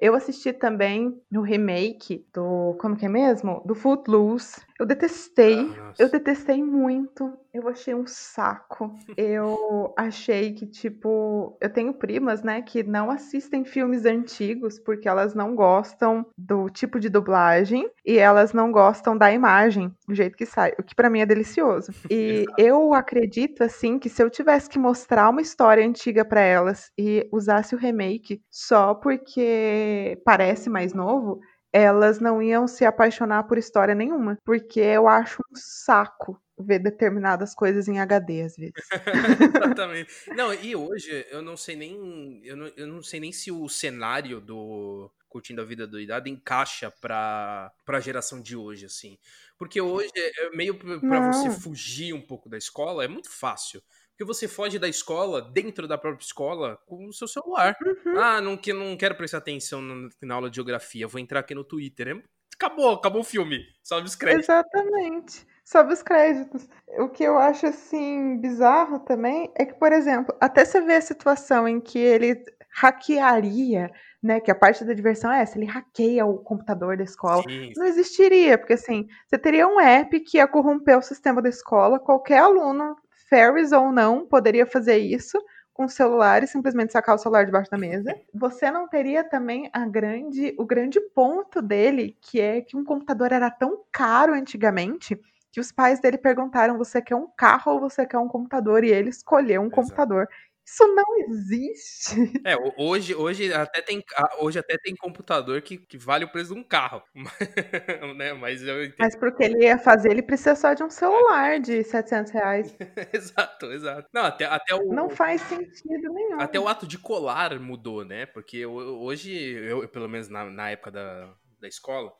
[0.00, 2.76] Eu assisti também no remake do.
[2.80, 3.62] Como que é mesmo?
[3.64, 4.60] Do Footloose.
[4.78, 5.72] Eu detestei.
[5.78, 7.32] Ah, eu detestei muito.
[7.52, 8.92] Eu achei um saco.
[9.16, 11.56] eu achei que, tipo.
[11.60, 16.98] Eu tenho primas, né, que não assistem filmes antigos porque elas não gostam do tipo
[16.98, 20.72] de dublagem e elas não gostam da imagem, do jeito que sai.
[20.78, 21.92] O que para mim é delicioso.
[22.14, 26.90] E eu acredito, assim, que se eu tivesse que mostrar uma história antiga para elas
[26.96, 31.40] e usasse o remake só porque parece mais novo
[31.74, 37.52] elas não iam se apaixonar por história nenhuma, porque eu acho um saco ver determinadas
[37.52, 38.72] coisas em HD às vezes.
[39.56, 40.12] Exatamente.
[40.36, 43.68] Não, e hoje eu não sei nem eu não, eu não sei nem se o
[43.68, 49.18] cenário do curtindo a vida do idade encaixa para para a geração de hoje assim.
[49.58, 53.82] Porque hoje é meio para você fugir um pouco da escola é muito fácil.
[54.14, 57.76] Porque você foge da escola, dentro da própria escola, com o seu celular.
[57.84, 58.16] Uhum.
[58.16, 61.52] Ah, não, que, não quero prestar atenção na, na aula de geografia, vou entrar aqui
[61.52, 62.08] no Twitter.
[62.08, 62.22] É,
[62.54, 63.60] acabou, acabou o filme.
[63.82, 64.48] Sobe os créditos.
[64.48, 65.44] Exatamente.
[65.64, 66.68] Sobe os créditos.
[66.98, 71.00] O que eu acho, assim, bizarro também é que, por exemplo, até você vê a
[71.00, 72.40] situação em que ele
[72.70, 73.90] hackearia,
[74.22, 74.40] né?
[74.40, 77.42] Que a parte da diversão é essa, ele hackeia o computador da escola.
[77.42, 77.72] Sim.
[77.76, 81.98] Não existiria, porque assim, você teria um app que ia corromper o sistema da escola,
[81.98, 82.96] qualquer aluno
[83.34, 87.68] Ferris ou não poderia fazer isso com o celular e simplesmente sacar o celular debaixo
[87.68, 88.14] da mesa.
[88.32, 93.32] Você não teria também a grande, o grande ponto dele, que é que um computador
[93.32, 95.20] era tão caro antigamente
[95.50, 98.84] que os pais dele perguntaram: você quer um carro ou você quer um computador?
[98.84, 99.82] E ele escolheu um Exato.
[99.82, 100.28] computador.
[100.66, 102.32] Isso não existe.
[102.44, 104.02] É, hoje, hoje, até, tem,
[104.38, 107.02] hoje até tem computador que, que vale o preço de um carro.
[108.16, 108.32] né?
[108.32, 112.32] Mas, eu Mas porque ele ia fazer, ele precisa só de um celular de 700
[112.32, 112.76] reais.
[113.12, 114.08] exato, exato.
[114.12, 116.40] Não, até, até o, não faz sentido nenhum.
[116.40, 118.24] Até o ato de colar mudou, né?
[118.24, 122.10] Porque hoje, eu, pelo menos na, na época da, da escola,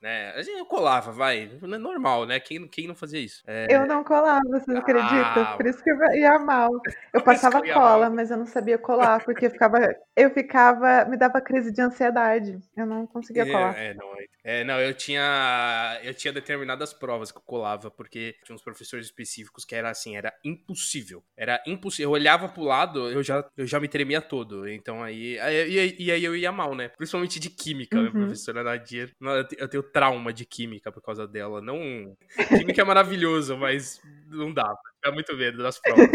[0.00, 0.30] né?
[0.30, 1.50] A gente colava, vai.
[1.62, 2.40] É normal, né?
[2.40, 3.42] Quem, quem não fazia isso?
[3.46, 3.66] É...
[3.70, 5.56] Eu não colava, você ah, acredita?
[5.56, 6.70] Por isso que eu ia mal.
[7.12, 8.14] Eu passava eu cola, mal.
[8.14, 9.78] mas eu não sabia colar, porque eu ficava,
[10.16, 12.56] eu ficava, me dava crise de ansiedade.
[12.76, 13.76] Eu não conseguia é, colar.
[13.76, 14.06] É, não,
[14.44, 19.06] é, não, eu tinha, eu tinha determinadas provas que eu colava, porque tinha uns professores
[19.06, 21.22] específicos que era assim, era impossível.
[21.36, 22.10] Era impossível.
[22.10, 24.68] Eu olhava pro lado, eu já, eu já me tremia todo.
[24.68, 26.88] Então aí, aí, e aí eu ia mal, né?
[26.88, 28.02] Principalmente de química, uhum.
[28.02, 29.10] minha professora Nadia.
[29.58, 31.60] Eu tenho trauma de química por causa dela.
[31.60, 32.16] Não.
[32.48, 34.74] Química é maravilhoso, mas não dá.
[35.00, 36.08] Fica muito medo das provas.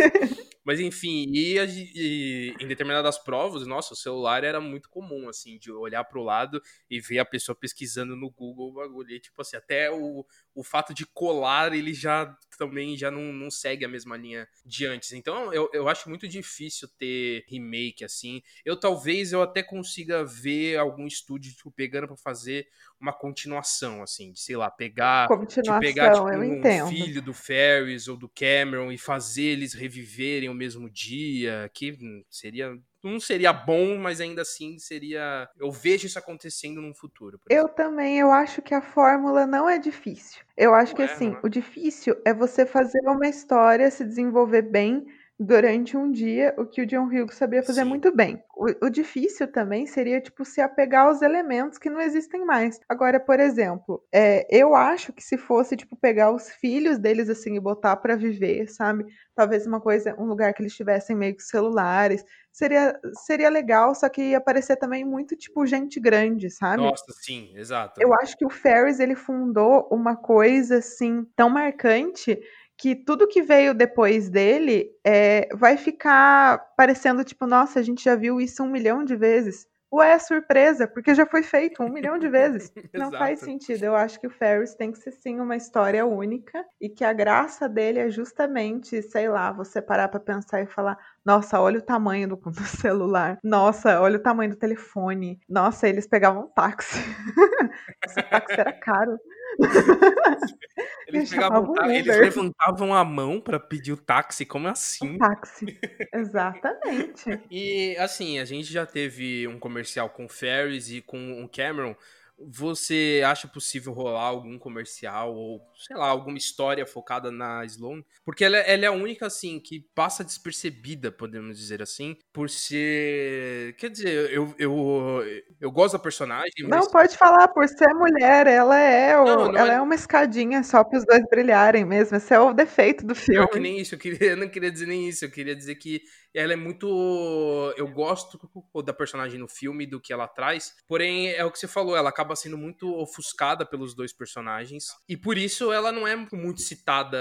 [0.66, 1.60] Mas enfim, e,
[1.96, 6.24] e, em determinadas provas, nossa, o celular era muito comum, assim, de olhar para o
[6.24, 6.60] lado
[6.90, 9.12] e ver a pessoa pesquisando no Google o bagulho.
[9.12, 10.26] E, tipo assim, até o,
[10.56, 14.88] o fato de colar, ele já também já não, não segue a mesma linha de
[14.88, 15.12] antes.
[15.12, 18.42] Então, eu, eu acho muito difícil ter remake, assim.
[18.64, 22.68] Eu talvez eu até consiga ver algum estúdio, tipo, pegando para fazer
[23.00, 26.90] uma continuação, assim, de, sei lá, pegar, de pegar tipo, um entendo.
[26.90, 31.98] filho do Ferris ou do Cameron e fazer eles reviverem o mesmo dia, que
[32.30, 32.78] seria
[33.10, 35.48] não seria bom, mas ainda assim seria.
[35.60, 37.40] Eu vejo isso acontecendo no futuro.
[37.50, 40.42] Eu também, eu acho que a fórmula não é difícil.
[40.58, 41.40] Eu acho não que é, assim, é.
[41.44, 45.06] o difícil é você fazer uma história se desenvolver bem
[45.38, 47.90] durante um dia, o que o John Hughes sabia fazer Sim.
[47.90, 48.42] muito bem.
[48.56, 52.80] O, o, difícil também seria, tipo, se apegar aos elementos que não existem mais.
[52.88, 57.56] Agora, por exemplo, é, eu acho que se fosse, tipo, pegar os filhos deles, assim,
[57.56, 59.06] e botar para viver, sabe?
[59.36, 64.08] Talvez uma coisa, um lugar que eles tivessem meio que celulares, seria, seria legal, só
[64.08, 66.82] que ia parecer também muito, tipo, gente grande, sabe?
[66.82, 68.02] Nossa, sim, exato.
[68.02, 72.40] Eu acho que o Ferris, ele fundou uma coisa, assim, tão marcante
[72.78, 78.16] que tudo que veio depois dele é, vai ficar parecendo tipo, nossa, a gente já
[78.16, 79.68] viu isso um milhão de vezes.
[79.94, 82.70] Ué, é surpresa, porque já foi feito um milhão de vezes.
[82.94, 83.84] Não faz sentido.
[83.84, 87.14] Eu acho que o Ferris tem que ser sim uma história única e que a
[87.14, 91.82] graça dele é justamente, sei lá, você parar para pensar e falar: nossa, olha o
[91.82, 93.40] tamanho do, do, celular.
[93.42, 95.40] Nossa, olha o tamanho do telefone.
[95.48, 97.00] Nossa, eles pegavam um táxi.
[98.06, 99.18] Esse táxi era caro.
[101.08, 105.16] Eles, pegavam, eles levantavam a mão para pedir o táxi, como assim?
[105.16, 105.80] O táxi,
[106.12, 107.40] exatamente.
[107.50, 111.96] e assim, a gente já teve um comercial com o Ferris e com o Cameron,
[112.38, 118.06] você acha possível rolar algum comercial ou, sei lá, alguma história focada na Sloane?
[118.24, 123.76] Porque ela, ela é a única, assim, que passa despercebida, podemos dizer assim, por ser.
[123.78, 125.24] Quer dizer, eu, eu,
[125.60, 126.52] eu gosto da personagem.
[126.64, 126.70] Mas...
[126.70, 129.76] Não, pode falar, por ser mulher, ela é, o, não, não ela é...
[129.78, 129.82] é...
[129.82, 132.18] uma escadinha só para os dois brilharem mesmo.
[132.18, 133.40] Esse é o defeito do filme.
[133.40, 135.76] Não, que nem isso, eu, queria, eu não queria dizer nem isso, eu queria dizer
[135.76, 136.02] que
[136.36, 137.74] ela é muito.
[137.78, 138.38] Eu gosto
[138.84, 140.76] da personagem no filme, do que ela traz.
[140.88, 144.88] Porém, é o que você falou, ela acaba sendo muito ofuscada pelos dois personagens.
[145.08, 147.18] E por isso ela não é muito citada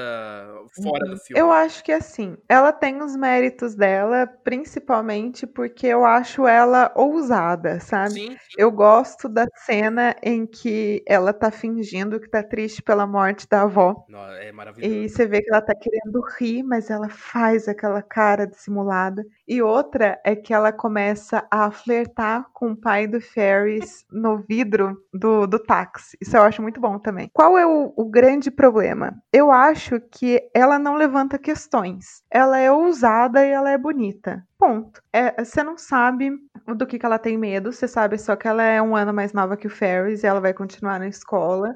[0.83, 1.19] fora do uhum.
[1.19, 1.41] filme.
[1.41, 7.79] Eu acho que assim, ela tem os méritos dela, principalmente porque eu acho ela ousada,
[7.79, 8.15] sabe?
[8.15, 8.37] Sim, sim.
[8.59, 13.63] Eu gosto da cena em que ela tá fingindo que tá triste pela morte da
[13.63, 14.05] avó.
[14.09, 14.93] Não, é maravilhoso.
[14.93, 19.04] E você vê que ela tá querendo rir, mas ela faz aquela cara dissimulada
[19.47, 24.97] e outra é que ela começa a flertar com o pai do Ferris no vidro
[25.13, 26.17] do, do táxi.
[26.21, 27.31] Isso eu acho muito bom também.
[27.33, 29.15] Qual é o, o grande problema?
[29.33, 32.23] Eu acho que ela não levanta questões.
[32.31, 34.43] Ela é ousada e ela é bonita.
[34.59, 35.03] Ponto.
[35.13, 36.31] É, você não sabe
[36.77, 39.33] do que, que ela tem medo, você sabe só que ela é um ano mais
[39.33, 41.75] nova que o Ferris e ela vai continuar na escola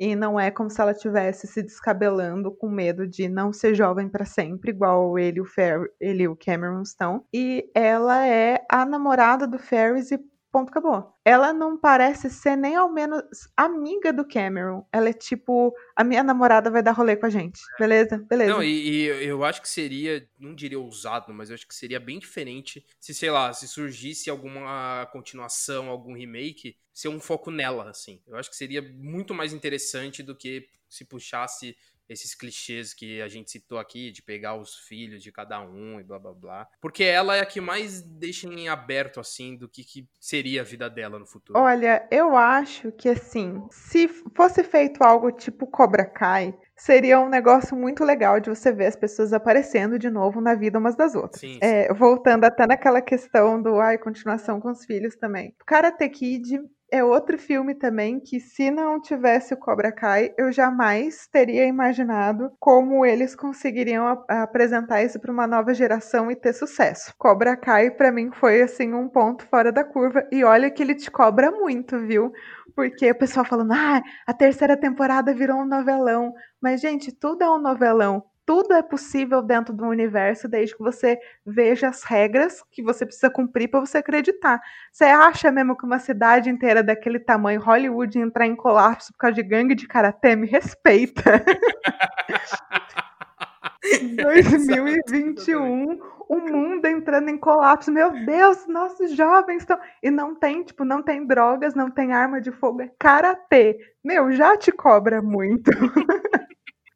[0.00, 4.08] e não é como se ela tivesse se descabelando com medo de não ser jovem
[4.08, 7.22] para sempre, igual ele, o Fer ele e o Cameron estão.
[7.30, 10.18] E ela é a namorada do Ferris e
[10.50, 11.14] ponto acabou.
[11.24, 13.22] Ela não parece ser nem ao menos
[13.56, 14.84] amiga do Cameron.
[14.92, 17.60] Ela é tipo, a minha namorada vai dar rolê com a gente.
[17.78, 18.18] Beleza?
[18.18, 18.52] Beleza.
[18.52, 22.00] Não, e, e, eu acho que seria, não diria ousado, mas eu acho que seria
[22.00, 27.90] bem diferente se, sei lá, se surgisse alguma continuação, algum remake, ser um foco nela,
[27.90, 28.20] assim.
[28.26, 31.76] Eu acho que seria muito mais interessante do que se puxasse
[32.10, 36.02] esses clichês que a gente citou aqui, de pegar os filhos de cada um e
[36.02, 36.68] blá blá blá.
[36.80, 40.64] Porque ela é a que mais deixa em aberto, assim, do que, que seria a
[40.64, 41.56] vida dela no futuro.
[41.56, 47.76] Olha, eu acho que, assim, se fosse feito algo tipo Cobra Kai, seria um negócio
[47.76, 51.40] muito legal de você ver as pessoas aparecendo de novo na vida umas das outras.
[51.40, 51.58] Sim, sim.
[51.62, 55.54] É, voltando até naquela questão do, ai, continuação com os filhos também.
[55.64, 56.60] Karate Kid
[56.92, 62.50] é outro filme também que, se não tivesse o Cobra Kai, eu jamais teria imaginado
[62.58, 67.14] como eles conseguiriam apresentar isso para uma nova geração e ter sucesso.
[67.16, 70.26] Cobra Kai, para mim, foi assim um ponto fora da curva.
[70.32, 72.32] E olha que ele te cobra muito, viu?
[72.74, 76.32] Porque o pessoal falando, ah, a terceira temporada virou um novelão.
[76.60, 81.16] Mas, gente, tudo é um novelão tudo é possível dentro do universo desde que você
[81.46, 84.60] veja as regras que você precisa cumprir para você acreditar.
[84.90, 89.36] Você acha mesmo que uma cidade inteira daquele tamanho, Hollywood, entrar em colapso por causa
[89.36, 90.34] de gangue de karatê?
[90.34, 91.22] Me respeita.
[94.20, 97.92] 2021, o mundo entrando em colapso.
[97.92, 99.78] Meu Deus, nossos jovens estão.
[100.02, 103.78] E não tem, tipo, não tem drogas, não tem arma de fogo, é karatê.
[104.02, 105.70] Meu, já te cobra muito.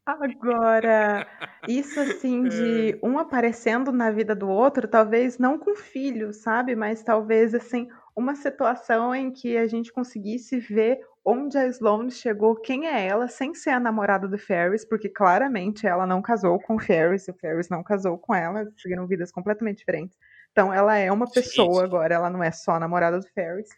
[0.07, 1.27] Agora,
[1.67, 6.77] isso assim de um aparecendo na vida do outro, talvez não com filho, sabe?
[6.77, 12.55] Mas talvez assim, uma situação em que a gente conseguisse ver onde a Sloane chegou,
[12.55, 16.75] quem é ela, sem ser a namorada do Ferris, porque claramente ela não casou com
[16.77, 20.19] o Ferris, o Ferris não casou com ela, seguiram vidas completamente diferentes.
[20.53, 23.71] Então ela é uma pessoa agora, ela não é só a namorada do Ferris.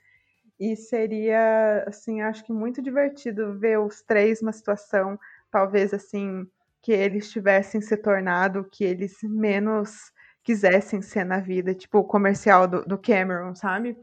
[0.59, 5.19] E seria, assim, acho que muito divertido ver os três numa situação
[5.57, 6.47] talvez assim
[6.83, 10.13] que eles tivessem se tornado que eles menos
[10.45, 13.97] quisessem ser na vida, tipo o comercial do, do Cameron, sabe?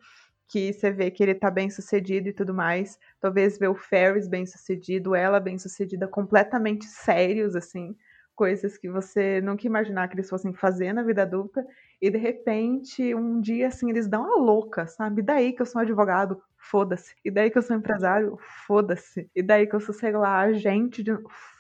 [0.50, 2.98] Que você vê que ele tá bem sucedido e tudo mais.
[3.22, 7.96] Talvez ver o Ferris bem sucedido, ela bem sucedida, completamente sérios, assim,
[8.36, 11.64] coisas que você nunca imaginar que eles fossem fazer na vida adulta.
[12.02, 15.22] E de repente, um dia assim, eles dão a louca, sabe?
[15.22, 17.14] Daí que eu sou um advogado, foda-se.
[17.24, 19.30] E daí que eu sou empresário, foda-se.
[19.36, 21.12] E daí que eu sou, sei lá, agente de.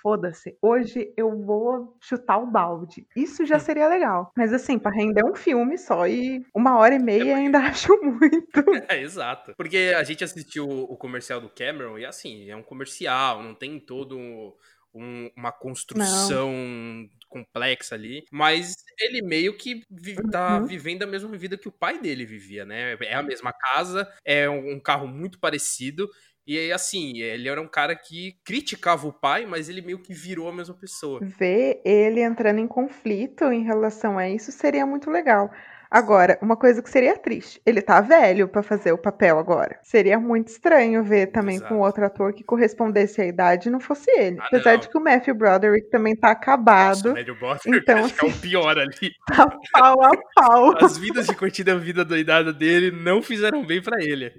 [0.02, 0.58] Foda-se.
[0.62, 3.08] Hoje eu vou chutar o balde.
[3.16, 4.34] Isso já seria legal.
[4.36, 8.44] Mas assim, para render um filme só e uma hora e meia ainda acho muito.
[8.90, 9.54] É, exato.
[9.56, 13.80] Porque a gente assistiu o comercial do Cameron e assim, é um comercial, não tem
[13.80, 14.52] todo um,
[14.94, 17.10] uma construção não.
[17.28, 20.68] complexa ali, mas ele meio que vive, tá uhum.
[20.68, 22.96] vivendo a mesma vida que o pai dele vivia, né?
[23.02, 26.10] É a mesma casa, é um carro muito parecido.
[26.46, 30.50] E assim, ele era um cara que criticava o pai, mas ele meio que virou
[30.50, 31.22] a mesma pessoa.
[31.22, 35.50] Ver ele entrando em conflito em relação a isso seria muito legal.
[35.94, 39.78] Agora, uma coisa que seria triste, ele tá velho para fazer o papel agora.
[39.84, 41.72] Seria muito estranho ver também Exato.
[41.72, 44.40] com outro ator que correspondesse à idade e não fosse ele.
[44.40, 44.80] Ah, Apesar não.
[44.80, 46.96] de que o Matthew Broderick também tá acabado.
[46.96, 49.12] Nossa, o Matthew Broderick então, acho assim, que é o assim, pior ali.
[49.36, 50.84] Tá pau a pau.
[50.84, 54.32] As vidas de curtida vida doidada dele não fizeram bem para ele.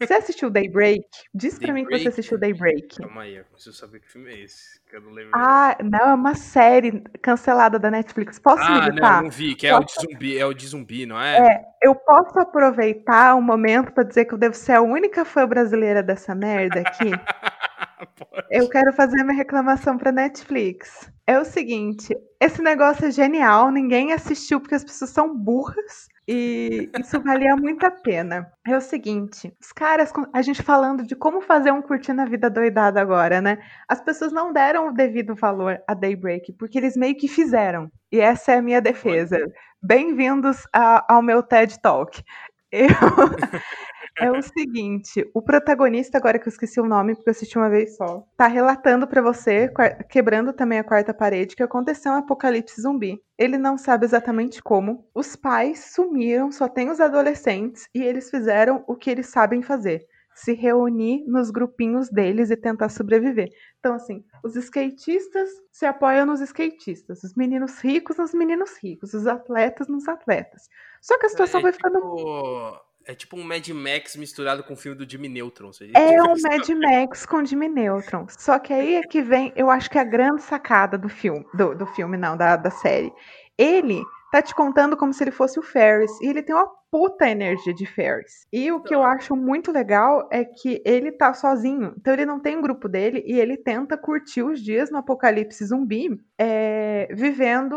[0.00, 1.04] Você assistiu Daybreak?
[1.34, 2.98] Diz pra mim que você assistiu Daybreak.
[2.98, 4.79] Calma aí, eu preciso saber que filme é esse.
[4.92, 5.30] Eu não lembro.
[5.34, 8.38] Ah, não, é uma série cancelada da Netflix.
[8.38, 11.06] Posso ah, me não, não vi, que é o de zumbi, é o de zumbi,
[11.06, 11.38] não é?
[11.38, 15.46] É, eu posso aproveitar o momento para dizer que eu devo ser a única fã
[15.46, 17.10] brasileira dessa merda aqui.
[18.50, 21.10] eu quero fazer minha reclamação pra Netflix.
[21.26, 26.08] É o seguinte, esse negócio é genial, ninguém assistiu porque as pessoas são burras.
[26.28, 28.52] E isso valia muito a pena.
[28.66, 32.48] É o seguinte, os caras, a gente falando de como fazer um curtir a vida
[32.48, 33.58] doidada agora, né?
[33.88, 37.90] As pessoas não deram o devido valor a Daybreak, porque eles meio que fizeram.
[38.12, 39.38] E essa é a minha defesa.
[39.82, 42.22] Bem-vindos ao meu TED Talk.
[42.70, 42.86] Eu,
[44.20, 47.70] é o seguinte, o protagonista, agora que eu esqueci o nome, porque eu assisti uma
[47.70, 49.72] vez só, tá relatando para você,
[50.08, 53.20] quebrando também a quarta parede, que aconteceu um apocalipse zumbi.
[53.38, 55.06] Ele não sabe exatamente como.
[55.14, 60.06] Os pais sumiram, só tem os adolescentes, e eles fizeram o que eles sabem fazer
[60.34, 63.50] se reunir nos grupinhos deles e tentar sobreviver.
[63.78, 69.26] Então, assim, os skatistas se apoiam nos skatistas, os meninos ricos nos meninos ricos, os
[69.26, 70.68] atletas nos atletas.
[71.00, 71.98] Só que a situação é, vai ficando.
[72.16, 72.89] Tipo...
[73.10, 75.72] É tipo um Mad Max misturado com o filme do Jimmy Neutron.
[75.96, 78.26] É um Mad Max com Jimmy Neutron.
[78.28, 81.44] Só que aí é que vem, eu acho que é a grande sacada do filme,
[81.52, 83.12] do, do filme não, da, da série.
[83.58, 84.00] Ele
[84.30, 86.12] tá te contando como se ele fosse o Ferris.
[86.20, 88.46] E ele tem uma puta energia de Ferris.
[88.52, 91.94] E o que eu acho muito legal é que ele tá sozinho.
[91.96, 95.64] Então ele não tem um grupo dele e ele tenta curtir os dias no apocalipse
[95.64, 97.76] zumbi, é, vivendo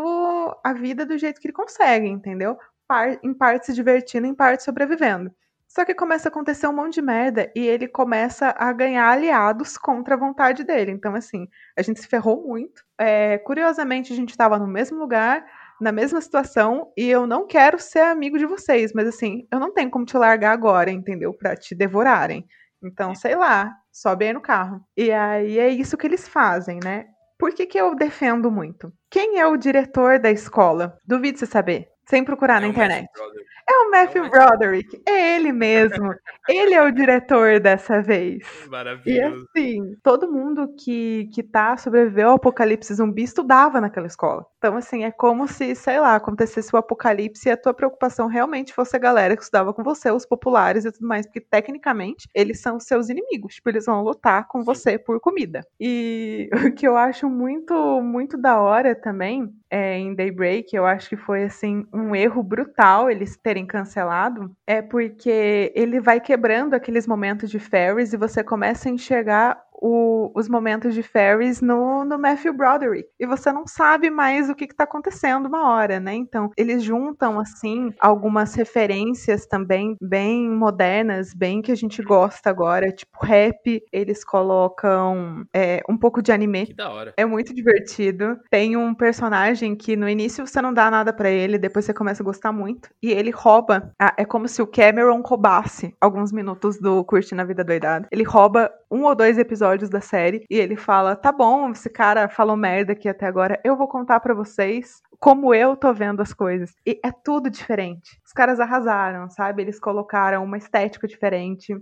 [0.64, 2.58] a vida do jeito que ele consegue, entendeu?
[2.94, 5.32] Par em parte se divertindo, em parte sobrevivendo.
[5.68, 9.80] Só que começa a acontecer um monte de merda e ele começa a ganhar aliados
[9.80, 10.92] contra a vontade dele.
[10.92, 12.84] Então, assim, a gente se ferrou muito.
[12.96, 15.44] É, curiosamente, a gente estava no mesmo lugar,
[15.82, 19.74] na mesma situação e eu não quero ser amigo de vocês, mas assim, eu não
[19.74, 21.34] tenho como te largar agora, entendeu?
[21.34, 22.46] Para te devorarem.
[22.84, 24.86] Então, sei lá, sobe aí no carro.
[24.96, 27.08] E aí é isso que eles fazem, né?
[27.40, 28.94] Por que, que eu defendo muito?
[29.10, 30.96] Quem é o diretor da escola?
[31.04, 31.93] Duvido você saber.
[32.06, 33.10] Sem procurar é na internet.
[33.70, 36.14] É o Matthew Broderick, é ele mesmo.
[36.50, 38.44] ele é o diretor dessa vez.
[38.70, 39.48] Maravilhoso.
[39.56, 44.46] E assim, todo mundo que, que tá, sobreviveu ao apocalipse zumbi estudava naquela escola.
[44.58, 48.74] Então, assim, é como se, sei lá, acontecesse o apocalipse e a tua preocupação realmente
[48.74, 52.62] fosse a galera que estudava com você, os populares e tudo mais, porque tecnicamente eles
[52.62, 53.56] são seus inimigos.
[53.56, 55.66] Tipo, eles vão lutar com você por comida.
[55.80, 61.10] E o que eu acho muito, muito da hora também é, em Daybreak, eu acho
[61.10, 67.08] que foi assim um erro brutal eles terem cancelado, é porque ele vai quebrando aqueles
[67.08, 72.18] momentos de Ferris e você começa a enxergar o, os momentos de Ferris no, no
[72.18, 73.10] Matthew Broderick.
[73.20, 76.14] E você não sabe mais o que está acontecendo uma hora, né?
[76.14, 82.94] Então, eles juntam, assim, algumas referências também bem modernas, bem que a gente gosta agora,
[82.94, 86.68] tipo rap, eles colocam é, um pouco de anime.
[86.68, 87.14] Que da hora.
[87.18, 88.40] É muito divertido.
[88.50, 92.24] Tem um personagem que no início você não dá nada para ele, depois você começa
[92.24, 92.90] a gostar muito.
[93.02, 93.92] E ele rouba.
[94.18, 98.08] É como se o Cameron roubasse alguns minutos do Curtindo a Vida Doidada.
[98.10, 102.30] Ele rouba um ou dois episódios da série e ele fala: "Tá bom, esse cara
[102.30, 106.34] falou merda aqui até agora, eu vou contar para vocês como eu tô vendo as
[106.34, 106.74] coisas".
[106.86, 108.20] E é tudo diferente.
[108.26, 109.62] Os caras arrasaram, sabe?
[109.62, 111.74] Eles colocaram uma estética diferente.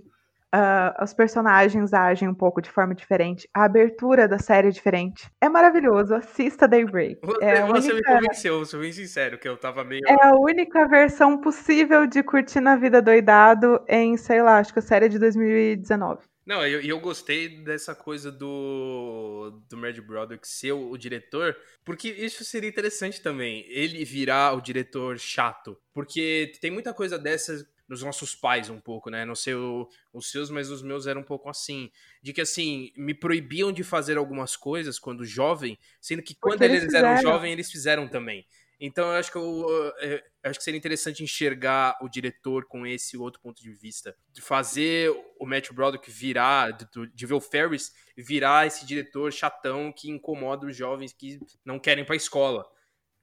[0.53, 3.47] Uh, os personagens agem um pouco de forma diferente.
[3.53, 5.31] A abertura da série é diferente.
[5.39, 6.13] É maravilhoso.
[6.13, 7.19] Assista Daybreak.
[7.23, 8.11] Você, é você única...
[8.11, 10.01] me convenceu, sou bem sincero, que eu tava meio.
[10.05, 14.79] É a única versão possível de curtir na vida doidado em, sei lá, acho que
[14.79, 16.19] a série é de 2019.
[16.51, 21.55] Não, e eu, eu, gostei dessa coisa do, do Mad Broderick ser o, o, diretor,
[21.85, 25.77] porque isso seria interessante também, ele virar o diretor chato.
[25.93, 29.23] Porque tem muita coisa dessas nos nossos pais um pouco, né?
[29.23, 31.89] Não sei o, os seus, mas os meus eram um pouco assim.
[32.21, 36.83] De que, assim, me proibiam de fazer algumas coisas quando jovem, sendo que quando eles,
[36.83, 38.45] eles eram jovens, eles fizeram também.
[38.83, 43.15] Então eu acho que eu, eu, acho que seria interessante enxergar o diretor com esse
[43.15, 47.91] outro ponto de vista, de fazer o Matthew Broderick virar, de, de ver o Ferris
[48.17, 52.65] virar esse diretor chatão que incomoda os jovens que não querem para a escola.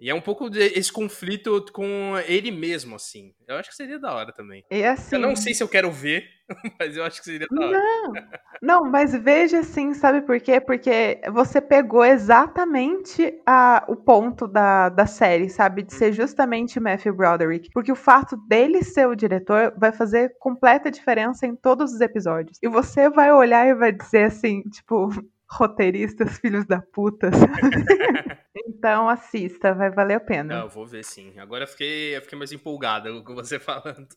[0.00, 3.34] E é um pouco esse conflito com ele mesmo, assim.
[3.48, 4.64] Eu acho que seria da hora também.
[4.70, 5.16] E assim...
[5.16, 6.24] Eu não sei se eu quero ver,
[6.78, 7.72] mas eu acho que seria da hora.
[7.72, 8.12] Não,
[8.62, 10.60] não mas veja assim, sabe por quê?
[10.60, 15.82] Porque você pegou exatamente a, o ponto da, da série, sabe?
[15.82, 17.70] De ser justamente Matthew Broderick.
[17.72, 22.56] Porque o fato dele ser o diretor vai fazer completa diferença em todos os episódios.
[22.62, 25.10] E você vai olhar e vai dizer assim, tipo,
[25.50, 27.30] roteiristas filhos da puta.
[28.56, 30.56] então assista, vai valer a pena.
[30.56, 31.38] Não, eu vou ver sim.
[31.38, 34.08] Agora eu fiquei, eu fiquei mais empolgada com você falando.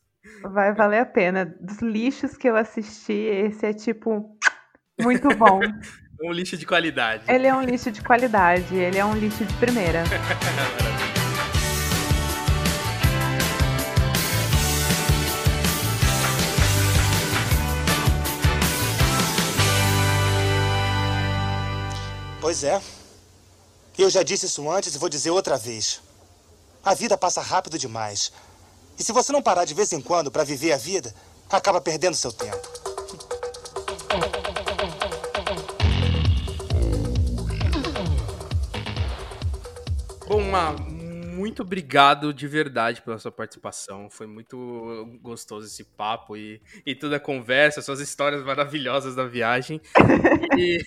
[0.42, 1.44] Vai valer a pena.
[1.60, 4.38] Dos lixos que eu assisti, esse é tipo
[5.00, 5.60] muito bom.
[6.22, 7.24] um lixo de qualidade.
[7.28, 10.04] Ele é um lixo de qualidade, ele é um lixo de primeira.
[22.52, 22.82] Pois é.
[23.96, 26.02] Eu já disse isso antes e vou dizer outra vez.
[26.84, 28.30] A vida passa rápido demais.
[28.98, 31.14] E se você não parar de vez em quando para viver a vida,
[31.48, 32.60] acaba perdendo seu tempo.
[40.28, 40.76] Bom, uma
[41.42, 44.08] muito obrigado de verdade pela sua participação.
[44.08, 49.80] Foi muito gostoso esse papo e, e toda a conversa, suas histórias maravilhosas da viagem.
[50.56, 50.78] e,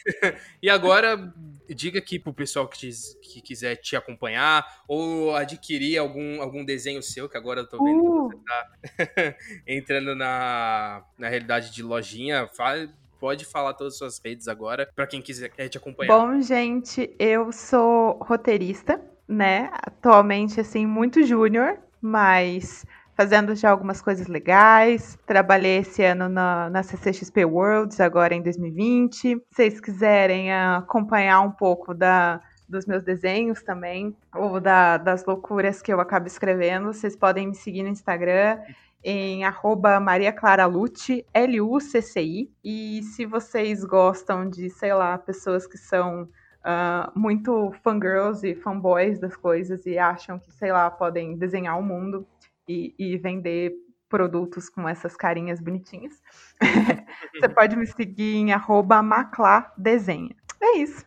[0.63, 1.33] e agora,
[1.67, 2.89] diga aqui pro pessoal que, te,
[3.21, 7.99] que, quiser te acompanhar ou adquirir algum, algum desenho seu, que agora eu tô vendo
[7.99, 8.29] uh.
[8.29, 9.37] que você tá
[9.67, 12.47] entrando na, na realidade de lojinha.
[12.55, 12.87] Fala,
[13.19, 16.17] pode falar todas as suas redes agora para quem quiser te acompanhar.
[16.17, 19.69] Bom, gente, eu sou roteirista né?
[19.73, 25.17] Atualmente, assim, muito júnior, mas fazendo já algumas coisas legais.
[25.25, 29.17] Trabalhei esse ano na, na CCXP Worlds, agora em 2020.
[29.17, 35.81] Se vocês quiserem acompanhar um pouco da, dos meus desenhos também, ou da, das loucuras
[35.81, 38.59] que eu acabo escrevendo, vocês podem me seguir no Instagram
[39.03, 42.51] em arroba Maria Clara Lucci, L-U-C-C-I.
[42.63, 46.27] E se vocês gostam de, sei lá, pessoas que são
[46.65, 51.83] uh, muito fangirls e fanboys das coisas e acham que, sei lá, podem desenhar o
[51.83, 52.27] mundo
[52.67, 53.73] e, e vender
[54.09, 56.21] produtos com essas carinhas bonitinhas.
[57.39, 60.35] Você pode me seguir em arroba macladesenha.
[60.61, 61.05] É isso.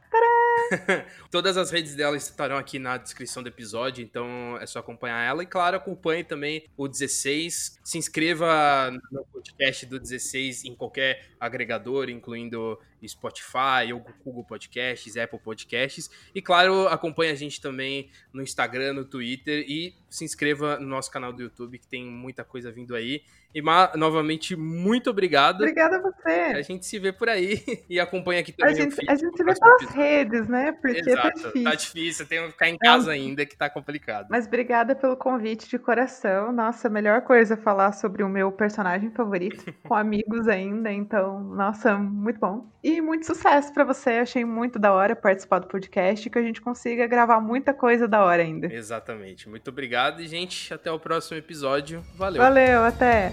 [1.30, 5.42] Todas as redes dela estarão aqui na descrição do episódio, então é só acompanhar ela.
[5.42, 7.78] E claro, acompanhe também o 16.
[7.82, 15.38] Se inscreva no podcast do 16 em qualquer agregador, incluindo Spotify, ou Google Podcasts, Apple
[15.38, 16.10] Podcasts.
[16.34, 21.10] E claro, acompanhe a gente também no Instagram, no Twitter e se inscreva no nosso
[21.10, 23.22] canal do YouTube, que tem muita coisa vindo aí.
[23.54, 23.62] E
[23.96, 25.62] novamente, muito obrigado.
[25.62, 26.30] Obrigada a você.
[26.30, 28.74] A gente se vê por aí e acompanha aqui também.
[28.74, 29.88] A gente, a gente se vê pelas episódio.
[29.96, 30.72] redes, né?
[30.72, 31.64] Porque Exato, tá difícil.
[31.64, 33.14] Tá difícil, tem que ficar em casa é.
[33.14, 34.28] ainda, que tá complicado.
[34.30, 36.52] Mas obrigada pelo convite de coração.
[36.52, 40.92] Nossa, a melhor coisa é falar sobre o meu personagem favorito, com amigos ainda.
[40.92, 42.70] Então, nossa, muito bom.
[42.84, 44.10] E muito sucesso para você.
[44.10, 48.24] Achei muito da hora participar do podcast que a gente consiga gravar muita coisa da
[48.24, 48.72] hora ainda.
[48.72, 49.48] Exatamente.
[49.48, 52.04] Muito obrigado e, gente, até o próximo episódio.
[52.16, 52.42] Valeu.
[52.42, 53.32] Valeu, até.